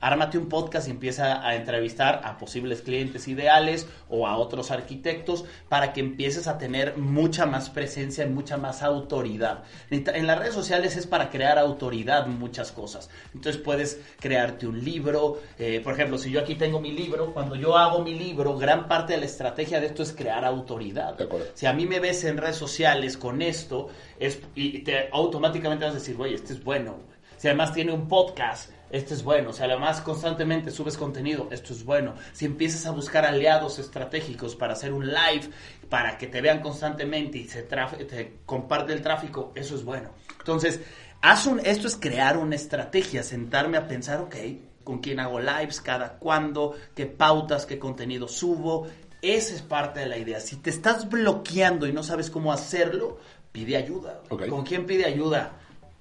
[0.00, 5.44] ármate un podcast y empieza a entrevistar a posibles clientes ideales o a otros arquitectos
[5.68, 9.64] para que empieces a tener mucha más presencia y mucha más autoridad.
[9.90, 13.10] En las redes sociales es para crear autoridad muchas cosas.
[13.34, 15.40] Entonces puedes crearte un libro.
[15.58, 18.88] Eh, por ejemplo, si yo aquí tengo mi libro, cuando yo hago mi libro, gran
[18.88, 21.16] parte de la estrategia de esto es crear autoridad.
[21.54, 23.88] Si a mí me ves en redes sociales con esto,
[24.18, 26.96] es, y te, automáticamente vas a decir, güey, este es bueno.
[27.36, 29.52] Si además tiene un podcast, esto es bueno.
[29.52, 32.14] Si además constantemente subes contenido, esto es bueno.
[32.32, 35.50] Si empiezas a buscar aliados estratégicos para hacer un live,
[35.88, 40.10] para que te vean constantemente y se te comparte el tráfico, eso es bueno.
[40.38, 40.80] Entonces,
[41.20, 44.36] haz un, esto es crear una estrategia, sentarme a pensar, ok,
[44.84, 48.86] con quién hago lives, cada cuándo, qué pautas, qué contenido subo.
[49.20, 50.38] Esa es parte de la idea.
[50.38, 53.18] Si te estás bloqueando y no sabes cómo hacerlo,
[53.50, 54.22] pide ayuda.
[54.28, 55.58] ¿Con quién pide ayuda?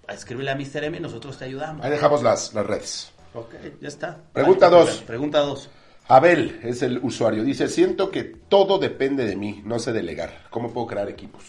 [0.10, 0.84] Escríbele a Mr.
[0.84, 1.84] M y nosotros te ayudamos.
[1.86, 3.12] Ahí dejamos las, las redes.
[3.34, 4.18] Ok, ya está.
[4.34, 5.03] Pregunta 2.
[5.06, 5.70] Pregunta 2.
[6.08, 7.43] Abel es el usuario.
[7.43, 10.45] Dice, siento que todo depende de mí, no sé delegar.
[10.49, 11.43] ¿Cómo puedo crear equipos?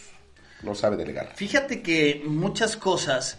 [0.63, 1.33] No sabe delegar.
[1.35, 3.39] Fíjate que muchas cosas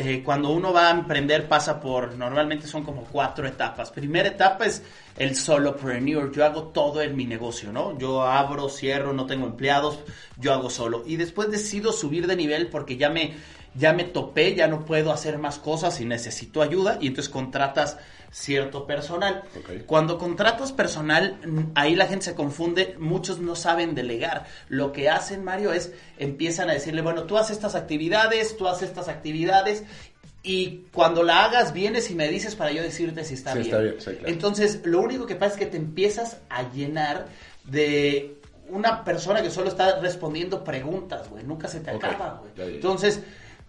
[0.00, 3.90] eh, cuando uno va a emprender pasa por, normalmente son como cuatro etapas.
[3.90, 4.80] Primera etapa es
[5.18, 7.98] el solopreneur, yo hago todo en mi negocio, ¿no?
[7.98, 9.98] Yo abro, cierro, no tengo empleados,
[10.38, 11.02] yo hago solo.
[11.06, 13.34] Y después decido subir de nivel porque ya me,
[13.74, 17.98] ya me topé, ya no puedo hacer más cosas y necesito ayuda y entonces contratas
[18.30, 19.44] cierto personal.
[19.86, 21.38] Cuando contratas personal,
[21.74, 24.46] ahí la gente se confunde, muchos no saben delegar.
[24.68, 28.90] Lo que hacen, Mario, es empiezan a decirle, bueno, tú haces estas actividades, tú haces
[28.90, 29.84] estas actividades
[30.48, 33.98] y cuando la hagas vienes y me dices para yo decirte si está bien.
[34.24, 37.26] Entonces, lo único que pasa es que te empiezas a llenar
[37.64, 38.40] de
[38.70, 42.76] una persona que solo está respondiendo preguntas, güey, nunca se te acaba, güey.
[42.76, 43.20] Entonces,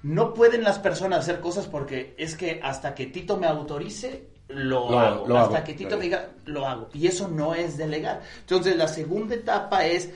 [0.03, 4.97] no pueden las personas hacer cosas porque es que hasta que Tito me autorice, lo,
[4.97, 5.37] hago.
[5.37, 6.87] hasta que Tito me diga, lo hago.
[6.93, 8.21] Y eso no es delegar.
[8.39, 10.11] Entonces, la segunda etapa es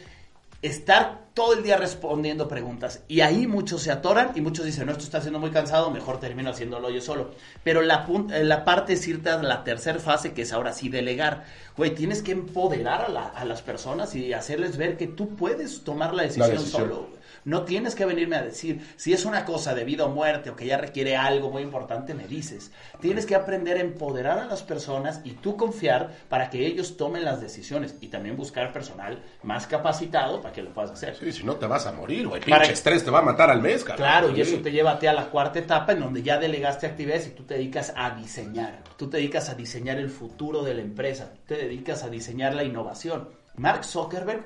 [0.64, 3.03] estar todo el día respondiendo preguntas.
[3.07, 6.20] Y ahí muchos se atoran y muchos dicen, no, esto está siendo muy cansado, mejor
[6.20, 7.32] termino haciéndolo yo solo.
[7.64, 10.89] Pero la, eh, la parte es irte a la tercera fase, que es ahora sí
[10.89, 11.45] delegar.
[11.76, 16.14] Güey, tienes que empoderar a, a las personas y hacerles ver que tú puedes tomar
[16.14, 17.09] la decisión, solo.
[17.46, 20.56] No tienes que venirme a decir, si es una cosa de vida o muerte o
[20.56, 22.72] que ya requiere algo muy importante, me dices.
[23.02, 27.26] Tienes que aprender a empoderar a las personas y tú confiar para que ellos tomen
[27.26, 31.16] las decisiones y también buscar personal más capacitado para que lo puedas hacer.
[31.16, 32.41] Sí, si no te vas a morir, güey.
[32.41, 33.98] Pinche estrés te va a matar al mes, cara.
[33.98, 36.88] Claro, y eso te lleva a ti a la cuarta etapa en donde ya delegaste
[36.88, 38.84] actividades y tú te dedicas a diseñar.
[38.98, 41.32] Tú te dedicas a diseñar el futuro de la empresa.
[41.34, 43.30] Tú te dedicas a diseñar la innovación.
[43.56, 44.46] Mark Zuckerberg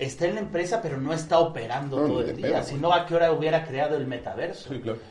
[0.00, 2.62] está en la empresa, pero no está operando todo el día.
[2.62, 4.70] Si no, ¿a qué hora hubiera creado el metaverso?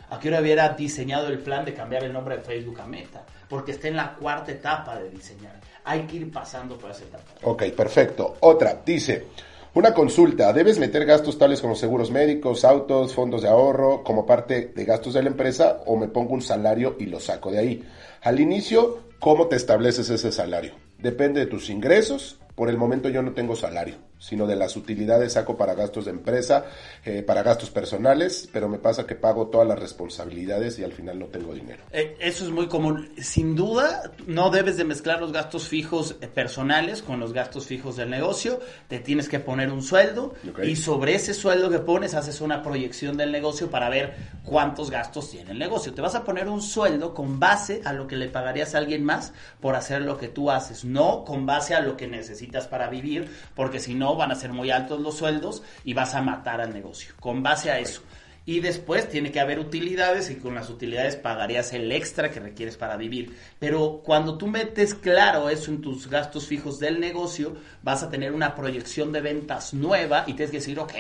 [0.09, 3.23] ¿A qué hora hubiera diseñado el plan de cambiar el nombre de Facebook a Meta?
[3.47, 5.59] Porque está en la cuarta etapa de diseñar.
[5.85, 7.23] Hay que ir pasando por esa etapa.
[7.43, 8.37] Ok, perfecto.
[8.41, 9.27] Otra, dice,
[9.75, 14.71] una consulta, ¿debes meter gastos tales como seguros médicos, autos, fondos de ahorro como parte
[14.75, 17.83] de gastos de la empresa o me pongo un salario y lo saco de ahí?
[18.23, 20.73] Al inicio, ¿cómo te estableces ese salario?
[20.97, 22.39] Depende de tus ingresos.
[22.59, 26.11] Por el momento yo no tengo salario sino de las utilidades saco para gastos de
[26.11, 26.65] empresa,
[27.05, 31.17] eh, para gastos personales, pero me pasa que pago todas las responsabilidades y al final
[31.17, 31.83] no tengo dinero.
[31.91, 33.13] Eh, eso es muy común.
[33.17, 37.95] Sin duda, no debes de mezclar los gastos fijos eh, personales con los gastos fijos
[37.95, 38.59] del negocio.
[38.89, 43.15] Te tienes que poner un sueldo y sobre ese sueldo que pones haces una proyección
[43.15, 45.93] del negocio para ver cuántos gastos tiene el negocio.
[45.93, 49.05] Te vas a poner un sueldo con base a lo que le pagarías a alguien
[49.05, 49.31] más
[49.61, 53.29] por hacer lo que tú haces, no con base a lo que necesitas para vivir,
[53.55, 56.73] porque si no van a ser muy altos los sueldos y vas a matar al
[56.73, 57.13] negocio.
[57.19, 58.01] Con base a eso.
[58.45, 62.77] Y después tiene que haber utilidades y con las utilidades pagarías el extra que requieres
[62.77, 63.37] para vivir.
[63.59, 68.33] Pero cuando tú metes claro eso en tus gastos fijos del negocio, vas a tener
[68.33, 70.93] una proyección de ventas nueva y tienes que decir, ok,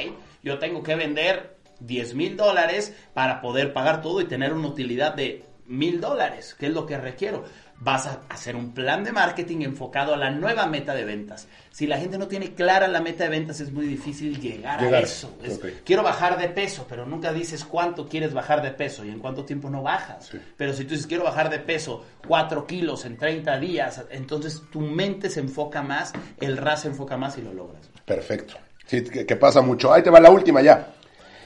[0.43, 5.15] yo tengo que vender 10 mil dólares para poder pagar todo y tener una utilidad
[5.15, 7.45] de mil dólares, que es lo que requiero
[7.81, 11.47] vas a hacer un plan de marketing enfocado a la nueva meta de ventas.
[11.71, 14.99] Si la gente no tiene clara la meta de ventas, es muy difícil llegar, a
[14.99, 15.37] eso.
[15.85, 19.45] Quiero bajar de peso, pero nunca dices cuánto quieres bajar de peso y en cuánto
[19.45, 20.29] tiempo no bajas.
[20.57, 24.81] Pero si tú dices, quiero bajar de peso 4 kilos en 30 días, entonces tu
[24.81, 26.11] mente se enfoca más,
[26.41, 27.89] el RAS se enfoca más y lo logras.
[28.05, 28.55] Perfecto.
[28.85, 29.93] Sí, que, pasa mucho.
[29.93, 30.93] Ahí te va la última ya.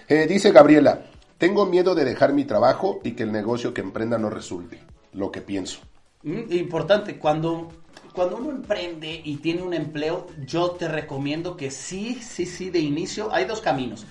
[0.08, 1.02] Eh, dice Gabriela,
[1.38, 4.80] tengo miedo de dejar mi trabajo y que el negocio que emprenda no resulte.
[5.12, 5.82] Lo que pienso.
[6.24, 7.70] Importante, cuando,
[8.14, 12.80] cuando uno emprende y tiene un empleo, yo te recomiendo que sí, sí, sí, de
[12.80, 14.06] inicio hay dos caminos.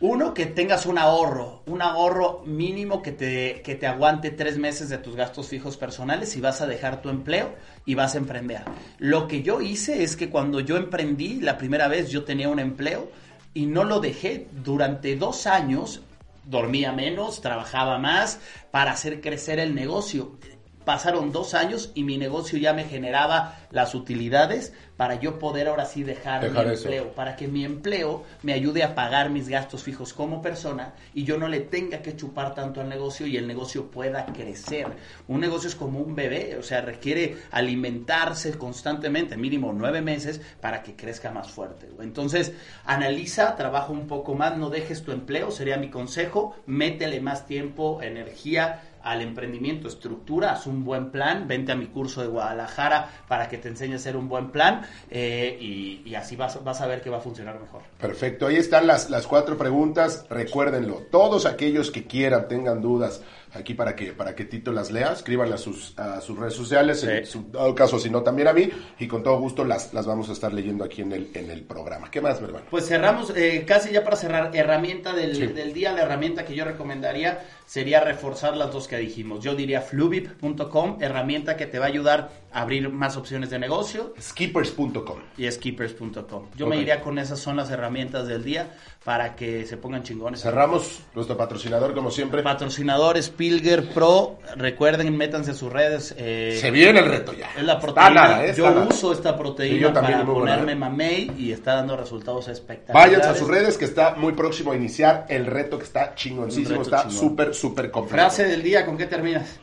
[0.00, 4.88] Uno, que tengas un ahorro, un ahorro mínimo que te, que te aguante tres meses
[4.88, 7.54] de tus gastos fijos personales y vas a dejar tu empleo
[7.84, 8.62] y vas a emprender.
[8.98, 12.58] Lo que yo hice es que cuando yo emprendí la primera vez yo tenía un
[12.58, 13.10] empleo
[13.52, 16.00] y no lo dejé durante dos años
[16.46, 20.38] dormía menos, trabajaba más para hacer crecer el negocio
[20.84, 25.86] pasaron dos años y mi negocio ya me generaba las utilidades para yo poder ahora
[25.86, 30.12] sí dejar, mi empleo, para que mi empleo me ayude a pagar mis gastos fijos
[30.12, 33.90] como persona y yo no le tenga que chupar tanto al negocio y el negocio
[33.90, 34.88] pueda crecer.
[35.26, 40.82] Un negocio es como un bebé, o sea, requiere alimentarse constantemente, mínimo nueve meses, para
[40.82, 41.88] que crezca más fuerte.
[42.00, 42.52] Entonces,
[42.84, 48.02] analiza, trabaja un poco más, no dejes tu empleo, sería mi consejo, métele más tiempo,
[48.02, 53.48] energía, al emprendimiento, estructura, haz un buen plan, vente a mi curso de Guadalajara para
[53.48, 57.00] que te enseñe a hacer un buen plan eh, y, así vas, vas, a ver
[57.00, 57.82] que va a funcionar mejor.
[57.98, 63.22] Perfecto, ahí están las, las cuatro preguntas, recuérdenlo, todos aquellos que quieran, tengan dudas
[63.54, 67.02] aquí para que, para que Tito las lea, escriban a sus, a sus redes sociales,
[67.04, 70.06] en su dado caso, si no también a mí, y con todo gusto las, las
[70.06, 72.10] vamos a estar leyendo aquí en el, en el programa.
[72.10, 72.66] ¿Qué más, mi hermano?
[72.70, 75.46] Pues cerramos, eh, casi ya para cerrar, herramienta del, Sí.
[75.46, 79.44] del día, la herramienta que yo recomendaría sería reforzar las dos que dijimos.
[79.44, 84.12] Yo diría fluvip.com, herramienta que te va a ayudar a abrir más opciones de negocio
[84.20, 85.18] Skippers.com.
[85.36, 86.46] y skippers.com.
[86.56, 88.74] Yo me iría con esas son las herramientas del día
[89.04, 90.42] para que se pongan chingones.
[90.42, 92.42] Cerramos nuestro patrocinador, como siempre.
[92.42, 96.14] Patrocinadores Pilger Pro, recuerden, métanse a sus redes.
[96.18, 97.48] eh, Se viene el reto ya.
[97.56, 98.10] es la Está proteína.
[98.10, 98.86] nada, eh, está yo nada.
[98.90, 103.12] uso esta proteína Sí, yo también, para ponerme mamey y está dando resultados espectaculares.
[103.16, 106.82] Váyanse a sus redes que está muy próximo a iniciar el reto que está chingoncísimo,
[106.82, 108.14] está súper, súper completo.
[108.16, 109.58] Frase del día, ¿con qué terminas?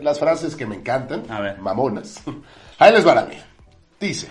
[0.00, 1.58] Las frases que me encantan, A ver.
[1.58, 2.22] mamonas.
[2.78, 3.44] Ahí les va la mía.
[4.00, 4.28] Dice,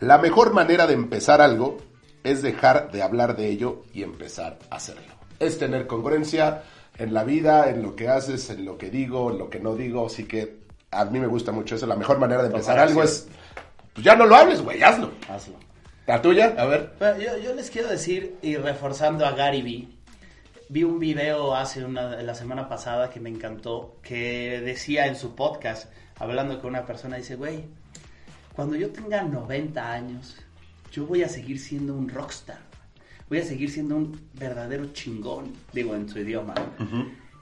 [0.00, 1.78] la mejor manera de empezar algo
[2.22, 5.14] es dejar de hablar de ello y empezar a hacerlo.
[5.38, 6.64] Es tener congruencia
[6.98, 9.74] en la vida, en lo que haces, en lo que digo, en lo que no
[9.74, 10.06] digo.
[10.06, 10.60] Así que
[10.90, 11.86] a mí me gusta mucho eso.
[11.86, 13.28] La mejor manera de empezar algo es,
[13.92, 15.12] pues ya no lo hables, güey, hazlo.
[15.28, 15.56] Hazlo.
[16.06, 16.54] ¿La tuya?
[16.58, 16.92] A ver.
[17.42, 19.88] Yo les quiero decir, y reforzando a Gary Vee,
[20.68, 25.34] vi un video hace una, la semana pasada que me encantó, que decía en su
[25.34, 27.64] podcast, hablando con una persona, dice, güey,
[28.54, 30.36] cuando yo tenga 90 años,
[30.92, 32.69] yo voy a seguir siendo un rockstar.
[33.30, 36.52] Voy a seguir siendo un verdadero chingón, digo en su idioma.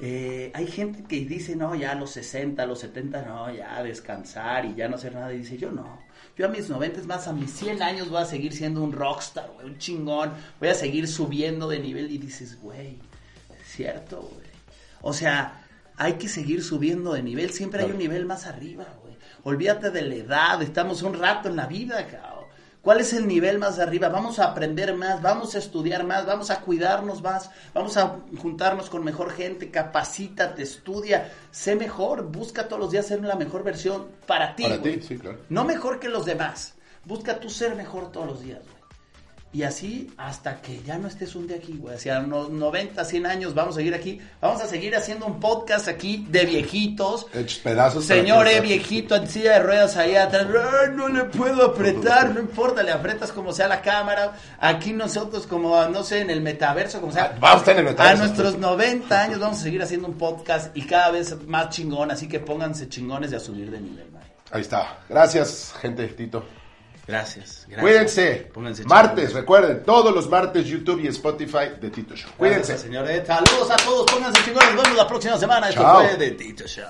[0.01, 3.74] Eh, hay gente que dice, no, ya a los 60, a los 70, no, ya
[3.74, 5.32] a descansar y ya no hacer nada.
[5.32, 5.99] Y dice, yo no.
[6.36, 8.93] Yo a mis 90, es más, a mis 100 años voy a seguir siendo un
[8.93, 10.34] rockstar, güey, un chingón.
[10.61, 12.12] Voy a seguir subiendo de nivel.
[12.12, 12.99] Y dices, güey,
[13.59, 14.47] es cierto, güey.
[15.01, 15.64] O sea,
[15.97, 17.49] hay que seguir subiendo de nivel.
[17.51, 19.16] Siempre hay un nivel más arriba, güey.
[19.43, 20.62] Olvídate de la edad.
[20.62, 22.38] Estamos un rato en la vida, cabrón.
[22.89, 24.09] ¿Cuál es el nivel más arriba?
[24.09, 28.89] Vamos a aprender más, vamos a estudiar más, vamos a cuidarnos más, vamos a juntarnos
[28.89, 34.07] con mejor gente, capacítate, estudia, sé mejor, busca todos los días ser la mejor versión
[34.26, 34.62] para ti.
[34.62, 35.36] Para ti, sí, claro.
[35.51, 36.76] No mejor que los demás.
[37.05, 38.78] Busca tú ser mejor todos los días, güey.
[39.51, 41.94] Y así hasta que ya no estés un día aquí, güey.
[41.96, 44.20] Hacia unos 90, 100 años vamos a seguir aquí.
[44.42, 47.26] Vamos a seguir haciendo un podcast aquí de viejitos.
[47.32, 48.07] Hechos pedazos.
[48.07, 50.46] para Señor, que- eh, viejito en silla de ruedas ahí atrás,
[50.82, 54.34] "Ay, no le puedo apretar, no importa, le apretas como sea la cámara.
[54.61, 57.32] Aquí nosotros, como no sé, en el metaverso, como sea.
[57.34, 58.22] Ah, vamos a en el metaverso.
[58.22, 62.11] A nuestros 90 años vamos a seguir haciendo un podcast y cada vez más chingón,
[62.11, 64.22] así que pónganse chingones de a subir de nivel, man.
[64.51, 64.99] Ahí está.
[65.09, 66.44] Gracias, gente, Tito.
[67.09, 67.80] Gracias, gracias.
[67.80, 68.50] Cuídense.
[68.52, 72.30] Pónganse martes, recuerden, todos los martes YouTube y Spotify de Tito Show.
[72.36, 72.72] Cuídense.
[72.72, 73.26] Gracias, señores.
[73.26, 74.74] Saludos a todos, pónganse chingones.
[74.74, 75.70] Nos vemos la próxima semana.
[75.70, 76.02] Esto Chao.
[76.02, 76.84] fue de Tito Show.